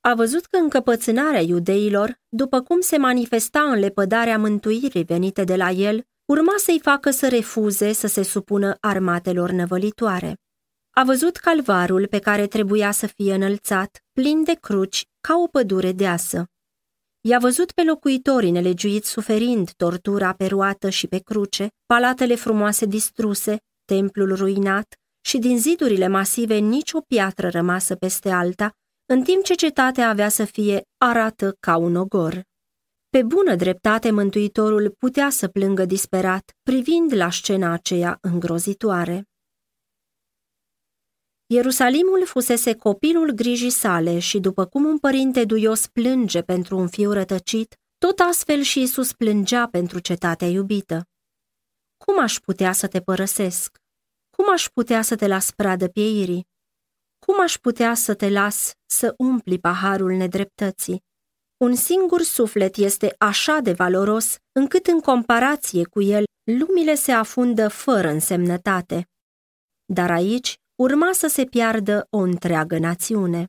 A 0.00 0.14
văzut 0.14 0.46
că 0.46 0.56
încăpățânarea 0.56 1.40
iudeilor, 1.40 2.20
după 2.28 2.60
cum 2.60 2.80
se 2.80 2.96
manifesta 2.96 3.62
în 3.62 3.78
lepădarea 3.78 4.38
mântuirii 4.38 5.04
venite 5.04 5.44
de 5.44 5.56
la 5.56 5.70
el, 5.70 6.06
urma 6.24 6.54
să-i 6.56 6.80
facă 6.82 7.10
să 7.10 7.28
refuze 7.28 7.92
să 7.92 8.06
se 8.06 8.22
supună 8.22 8.76
armatelor 8.80 9.50
năvălitoare. 9.50 10.38
A 10.90 11.04
văzut 11.04 11.36
calvarul 11.36 12.06
pe 12.06 12.18
care 12.18 12.46
trebuia 12.46 12.90
să 12.90 13.06
fie 13.06 13.34
înălțat, 13.34 14.04
plin 14.12 14.44
de 14.44 14.54
cruci, 14.60 15.06
ca 15.20 15.34
o 15.36 15.46
pădure 15.46 15.92
deasă. 15.92 16.48
I-a 17.28 17.38
văzut 17.38 17.72
pe 17.72 17.82
locuitorii 17.82 18.50
nelegiuiți 18.50 19.10
suferind 19.10 19.72
tortura 19.76 20.32
pe 20.32 20.46
roată 20.46 20.88
și 20.88 21.06
pe 21.06 21.18
cruce, 21.18 21.68
palatele 21.86 22.34
frumoase 22.34 22.86
distruse, 22.86 23.56
templul 23.84 24.34
ruinat 24.34 24.94
și 25.26 25.38
din 25.38 25.58
zidurile 25.58 26.08
masive 26.08 26.54
nici 26.54 26.92
o 26.92 27.00
piatră 27.00 27.48
rămasă 27.48 27.94
peste 27.94 28.30
alta, 28.30 28.70
în 29.06 29.22
timp 29.22 29.44
ce 29.44 29.54
cetatea 29.54 30.08
avea 30.08 30.28
să 30.28 30.44
fie 30.44 30.82
arată 30.98 31.56
ca 31.60 31.76
un 31.76 31.96
ogor. 31.96 32.42
Pe 33.08 33.22
bună 33.22 33.54
dreptate 33.54 34.10
Mântuitorul 34.10 34.94
putea 34.98 35.30
să 35.30 35.48
plângă 35.48 35.84
disperat, 35.84 36.52
privind 36.62 37.14
la 37.14 37.30
scena 37.30 37.72
aceea 37.72 38.18
îngrozitoare. 38.20 39.24
Ierusalimul 41.54 42.26
fusese 42.26 42.74
copilul 42.76 43.30
grijii 43.30 43.70
sale 43.70 44.18
și 44.18 44.38
după 44.38 44.66
cum 44.66 44.84
un 44.84 44.98
părinte 44.98 45.44
duios 45.44 45.86
plânge 45.86 46.42
pentru 46.42 46.78
un 46.78 46.88
fiu 46.88 47.12
rătăcit, 47.12 47.76
tot 47.98 48.18
astfel 48.18 48.60
și 48.60 48.82
Isus 48.82 49.12
plângea 49.12 49.68
pentru 49.68 49.98
cetatea 49.98 50.48
iubită. 50.48 51.08
Cum 52.04 52.20
aș 52.20 52.38
putea 52.38 52.72
să 52.72 52.86
te 52.86 53.00
părăsesc? 53.00 53.78
Cum 54.36 54.52
aș 54.52 54.68
putea 54.68 55.02
să 55.02 55.16
te 55.16 55.26
las 55.26 55.50
pradă 55.50 55.88
pieirii? 55.88 56.46
Cum 57.18 57.40
aș 57.40 57.58
putea 57.58 57.94
să 57.94 58.14
te 58.14 58.28
las 58.28 58.72
să 58.86 59.14
umpli 59.18 59.58
paharul 59.58 60.12
nedreptății? 60.12 61.04
Un 61.56 61.74
singur 61.74 62.22
suflet 62.22 62.76
este 62.76 63.14
așa 63.18 63.58
de 63.58 63.72
valoros, 63.72 64.36
încât 64.52 64.86
în 64.86 65.00
comparație 65.00 65.84
cu 65.84 66.02
el, 66.02 66.24
lumile 66.58 66.94
se 66.94 67.12
afundă 67.12 67.68
fără 67.68 68.08
însemnătate. 68.08 69.08
Dar 69.84 70.10
aici 70.10 70.58
urma 70.74 71.10
să 71.12 71.26
se 71.26 71.44
piardă 71.44 72.06
o 72.10 72.18
întreagă 72.18 72.78
națiune. 72.78 73.48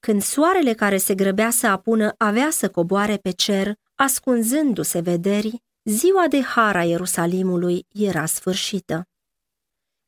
Când 0.00 0.22
soarele 0.22 0.72
care 0.72 0.96
se 0.96 1.14
grăbea 1.14 1.50
să 1.50 1.66
apună 1.66 2.14
avea 2.18 2.50
să 2.50 2.70
coboare 2.70 3.16
pe 3.16 3.30
cer, 3.30 3.74
ascunzându-se 3.94 5.00
vederii, 5.00 5.62
ziua 5.84 6.28
de 6.28 6.42
hara 6.42 6.84
Ierusalimului 6.84 7.86
era 7.92 8.26
sfârșită. 8.26 9.06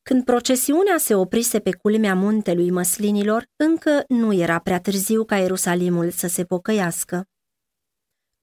Când 0.02 0.24
procesiunea 0.24 0.98
se 0.98 1.14
oprise 1.14 1.60
pe 1.60 1.72
culmea 1.74 2.14
muntelui 2.14 2.70
măslinilor, 2.70 3.46
încă 3.56 4.04
nu 4.08 4.32
era 4.32 4.58
prea 4.58 4.80
târziu 4.80 5.24
ca 5.24 5.36
Ierusalimul 5.36 6.10
să 6.10 6.26
se 6.26 6.44
pocăiască. 6.44 7.28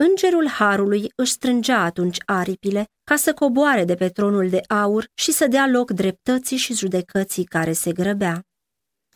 Îngerul 0.09 0.47
Harului 0.47 1.11
își 1.15 1.31
strângea 1.31 1.83
atunci 1.83 2.17
aripile 2.25 2.85
ca 3.03 3.15
să 3.15 3.33
coboare 3.33 3.83
de 3.85 3.95
pe 3.95 4.09
tronul 4.09 4.49
de 4.49 4.61
aur 4.67 5.05
și 5.13 5.31
să 5.31 5.47
dea 5.47 5.67
loc 5.67 5.91
dreptății 5.91 6.57
și 6.57 6.73
judecății 6.73 7.43
care 7.43 7.71
se 7.71 7.91
grăbea. 7.91 8.43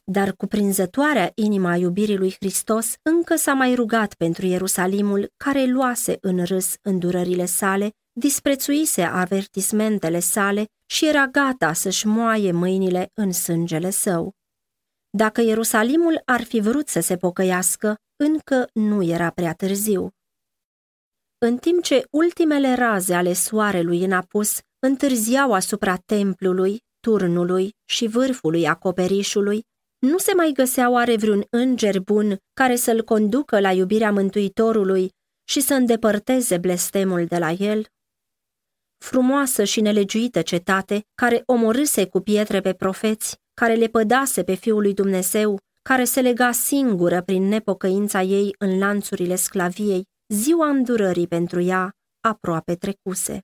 Dar 0.04 0.34
cuprinzătoarea 0.34 1.32
inima 1.36 1.76
iubirii 1.76 2.18
lui 2.18 2.36
Hristos 2.40 2.94
încă 3.02 3.36
s-a 3.36 3.54
mai 3.54 3.76
rugat 3.76 4.14
pentru 4.14 4.46
Ierusalimul 4.46 5.32
care 5.38 5.66
luase 5.66 6.18
în 6.22 6.44
râs 6.44 6.76
îndurările 6.82 7.46
sale, 7.46 7.90
disprețuise 8.20 9.02
avertismentele 9.02 10.20
sale 10.20 10.66
și 10.86 11.08
era 11.08 11.28
gata 11.28 11.74
să-și 11.74 12.08
moaie 12.08 12.52
mâinile 12.52 13.12
în 13.14 13.32
sângele 13.32 13.90
său. 13.90 14.34
Dacă 15.10 15.42
Ierusalimul 15.42 16.22
ar 16.26 16.44
fi 16.44 16.60
vrut 16.60 16.88
să 16.88 17.00
se 17.00 17.18
pocăiască, 17.18 17.96
încă 18.16 18.68
nu 18.74 19.04
era 19.04 19.30
prea 19.30 19.54
târziu. 19.54 20.15
În 21.46 21.58
timp 21.58 21.84
ce 21.84 22.08
ultimele 22.10 22.74
raze 22.74 23.14
ale 23.14 23.34
soarelui 23.34 24.04
în 24.04 24.12
apus 24.12 24.60
întârziau 24.80 25.54
asupra 25.54 25.96
templului, 25.96 26.84
turnului 27.00 27.76
și 27.86 28.08
vârfului 28.08 28.68
acoperișului, 28.68 29.64
nu 30.00 30.18
se 30.18 30.34
mai 30.34 30.52
găsea 30.54 30.90
oare 30.90 31.16
vreun 31.16 31.46
înger 31.50 32.00
bun 32.00 32.38
care 32.54 32.76
să-l 32.76 33.04
conducă 33.04 33.60
la 33.60 33.72
iubirea 33.72 34.12
Mântuitorului 34.12 35.12
și 35.44 35.62
să 35.62 35.74
îndepărteze 35.74 36.58
blestemul 36.58 37.26
de 37.26 37.38
la 37.38 37.52
el? 37.52 37.86
Frumoasă 38.98 39.64
și 39.64 39.82
nelegiuită 39.82 40.42
cetate, 40.42 41.06
care 41.16 41.44
omorâse 41.46 42.08
cu 42.08 42.20
pietre 42.20 42.62
pe 42.62 42.74
profeți, 42.74 43.38
care 43.54 43.74
le 43.74 43.88
pădase 43.88 44.44
pe 44.44 44.54
Fiul 44.54 44.82
lui 44.82 44.94
Dumnezeu, 44.94 45.60
care 45.82 46.04
se 46.04 46.22
lega 46.22 46.52
singură 46.52 47.22
prin 47.22 47.44
nepocăința 47.44 48.22
ei 48.22 48.56
în 48.58 48.78
lanțurile 48.78 49.36
sclaviei, 49.36 50.14
ziua 50.28 50.68
îndurării 50.68 51.28
pentru 51.28 51.60
ea 51.60 51.96
aproape 52.20 52.76
trecuse. 52.76 53.40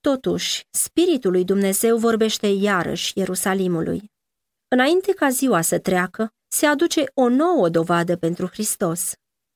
Totuși, 0.00 0.66
Spiritul 0.70 1.30
lui 1.30 1.44
Dumnezeu 1.44 1.98
vorbește 1.98 2.46
iarăși 2.46 3.18
Ierusalimului. 3.18 4.10
Înainte 4.68 5.12
ca 5.12 5.28
ziua 5.28 5.60
să 5.60 5.78
treacă, 5.78 6.32
se 6.48 6.66
aduce 6.66 7.04
o 7.14 7.28
nouă 7.28 7.68
dovadă 7.68 8.16
pentru 8.16 8.46
Hristos. 8.46 9.12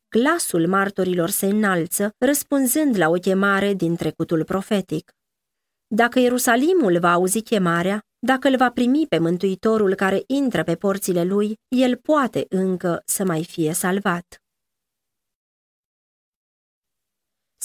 Glasul 0.09 0.67
martorilor 0.67 1.29
se 1.29 1.47
înalță, 1.47 2.11
răspunzând 2.19 2.97
la 2.97 3.09
o 3.09 3.13
chemare 3.13 3.73
din 3.73 3.97
trecutul 3.97 4.45
profetic. 4.45 5.13
Dacă 5.87 6.19
Ierusalimul 6.19 6.99
va 6.99 7.13
auzi 7.13 7.43
chemarea, 7.43 8.01
dacă 8.19 8.49
îl 8.49 8.57
va 8.57 8.71
primi 8.71 9.07
pe 9.07 9.19
Mântuitorul 9.19 9.95
care 9.95 10.23
intră 10.27 10.63
pe 10.63 10.75
porțile 10.77 11.25
lui, 11.25 11.55
el 11.69 11.97
poate 11.97 12.47
încă 12.49 13.03
să 13.07 13.25
mai 13.25 13.45
fie 13.45 13.73
salvat. 13.73 14.44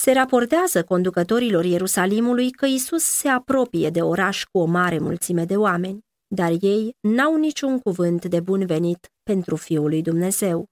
Se 0.01 0.11
raportează 0.11 0.83
conducătorilor 0.83 1.65
Ierusalimului 1.65 2.51
că 2.51 2.65
Isus 2.65 3.03
se 3.03 3.27
apropie 3.27 3.89
de 3.89 4.01
oraș 4.01 4.43
cu 4.43 4.57
o 4.57 4.65
mare 4.65 4.99
mulțime 4.99 5.45
de 5.45 5.57
oameni, 5.57 6.05
dar 6.27 6.51
ei 6.61 6.95
n-au 6.99 7.35
niciun 7.35 7.79
cuvânt 7.79 8.25
de 8.25 8.39
bun 8.39 8.65
venit 8.65 9.11
pentru 9.23 9.55
Fiul 9.55 9.89
lui 9.89 10.01
Dumnezeu. 10.01 10.65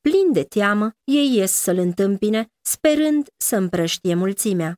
Plin 0.00 0.32
de 0.32 0.44
teamă, 0.44 0.92
ei 1.04 1.34
ies 1.36 1.52
să-l 1.52 1.78
întâmpine, 1.78 2.46
sperând 2.60 3.28
să 3.36 3.56
împrăștie 3.56 4.14
mulțimea. 4.14 4.74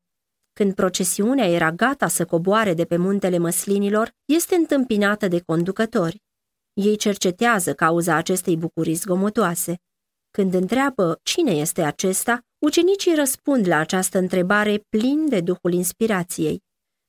Când 0.53 0.75
procesiunea 0.75 1.47
era 1.47 1.71
gata 1.71 2.09
să 2.09 2.25
coboare 2.25 2.75
de 2.75 2.85
pe 2.85 2.97
muntele 2.97 3.39
măslinilor, 3.39 4.11
este 4.25 4.55
întâmpinată 4.55 5.29
de 5.29 5.41
conducători. 5.41 6.23
Ei 6.73 6.97
cercetează 6.97 7.75
cauza 7.75 8.15
acestei 8.15 8.57
bucurii 8.57 8.95
zgomotoase. 8.95 9.77
Când 10.39 10.55
întreabă 10.55 11.21
cine 11.23 11.51
este 11.51 11.83
acesta, 11.83 12.41
ucenicii 12.59 13.15
răspund 13.15 13.67
la 13.67 13.77
această 13.77 14.19
întrebare 14.19 14.79
plin 14.89 15.29
de 15.29 15.41
duhul 15.41 15.73
inspirației. 15.73 16.63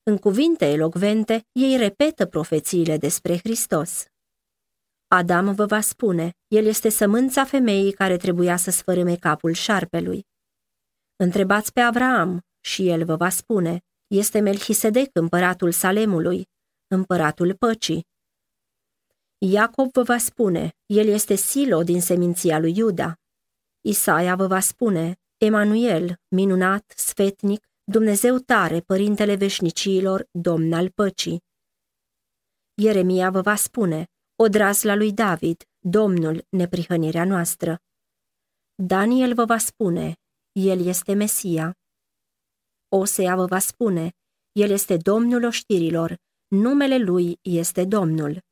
În 0.04 0.18
cuvinte 0.18 0.66
elocvente, 0.66 1.46
ei 1.52 1.78
repetă 1.78 2.26
profețiile 2.26 2.98
despre 2.98 3.38
Hristos. 3.38 4.06
Adam 5.08 5.54
vă 5.54 5.66
va 5.66 5.82
spune, 5.82 6.32
el 6.48 6.66
este 6.66 6.90
sămânța 6.90 7.46
femeii 7.46 7.92
care 7.92 8.18
trebuia 8.18 8.56
să 8.56 8.72
sfărâme 8.72 9.16
capul 9.16 9.52
șarpelui. 9.52 10.26
Întrebați 11.16 11.74
pe 11.74 11.80
Avraam 11.80 12.40
și 12.60 12.88
el 12.90 13.06
vă 13.06 13.16
va 13.16 13.30
spune, 13.30 13.80
este 14.08 14.40
Melchisedec 14.40 15.10
împăratul 15.14 15.72
Salemului, 15.72 16.46
împăratul 16.88 17.56
păcii. 17.56 18.06
Iacob 19.46 19.92
vă 19.92 20.04
va 20.04 20.18
spune, 20.18 20.76
el 20.86 21.08
este 21.08 21.36
Silo 21.36 21.84
din 21.84 22.02
seminția 22.02 22.60
lui 22.60 22.78
Iuda. 22.78 23.20
Isaia 23.82 24.36
vă 24.36 24.48
va 24.48 24.60
spune, 24.60 25.20
Emanuel, 25.38 26.22
minunat, 26.28 26.94
sfetnic, 26.96 27.68
Dumnezeu 27.84 28.38
tare, 28.38 28.80
părintele 28.80 29.36
veșnicilor, 29.36 30.28
domn 30.32 30.74
al 30.74 30.90
păcii. 30.90 31.44
Ieremia 32.74 33.30
vă 33.30 33.42
va 33.42 33.56
spune, 33.56 34.08
odrazla 34.36 34.96
lui 34.96 35.14
David, 35.14 35.64
Domnul, 35.80 36.46
neprihănirea 36.50 37.26
noastră. 37.26 37.80
Daniel 38.76 39.34
vă 39.34 39.46
va 39.46 39.58
spune, 39.58 40.16
El 40.52 40.86
este 40.86 41.14
Mesia. 41.14 41.78
Osea 42.88 43.36
vă 43.36 43.46
va 43.46 43.60
spune, 43.60 44.12
El 44.52 44.70
este 44.70 44.98
Domnul 44.98 45.44
oștirilor, 45.44 46.18
numele 46.48 46.98
Lui 46.98 47.40
este 47.42 47.86
Domnul. 47.86 48.52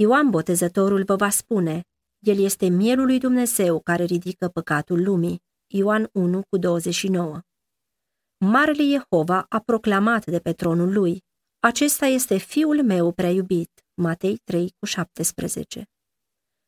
Ioan 0.00 0.30
Botezătorul 0.30 1.04
vă 1.04 1.16
va 1.16 1.30
spune, 1.30 1.82
El 2.18 2.38
este 2.38 2.68
mielul 2.68 3.06
lui 3.06 3.18
Dumnezeu 3.18 3.80
care 3.80 4.04
ridică 4.04 4.48
păcatul 4.48 5.02
lumii. 5.02 5.42
Ioan 5.66 6.08
1 6.12 6.42
cu 6.48 6.56
29 6.56 7.40
Marele 8.38 8.82
Jehova 8.82 9.46
a 9.48 9.58
proclamat 9.58 10.26
de 10.26 10.38
pe 10.38 10.52
tronul 10.52 10.92
lui, 10.92 11.24
Acesta 11.60 12.06
este 12.06 12.36
fiul 12.36 12.82
meu 12.82 13.12
prea 13.12 13.30
iubit, 13.30 13.70
Matei 13.94 14.40
3 14.44 14.74
cu 14.78 14.86
17. 14.86 15.88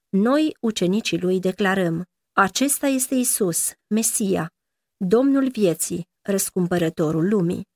Noi, 0.08 0.56
ucenicii 0.60 1.20
lui, 1.20 1.40
declarăm, 1.40 2.04
acesta 2.32 2.86
este 2.86 3.14
Isus, 3.14 3.72
Mesia, 3.94 4.52
Domnul 4.96 5.48
vieții, 5.48 6.08
răscumpărătorul 6.20 7.28
lumii. 7.28 7.68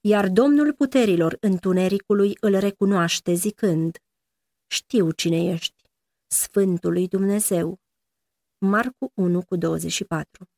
Iar 0.00 0.28
Domnul 0.28 0.72
puterilor 0.72 1.36
întunericului 1.40 2.36
îl 2.40 2.58
recunoaște 2.58 3.32
zicând, 3.32 3.98
Știu 4.74 5.10
cine 5.10 5.52
ești, 5.52 5.82
Sfântul 6.26 6.92
lui 6.92 7.08
Dumnezeu. 7.08 7.80
Marcu 8.58 9.12
1 9.14 9.42
cu 9.42 9.56
24 9.56 10.48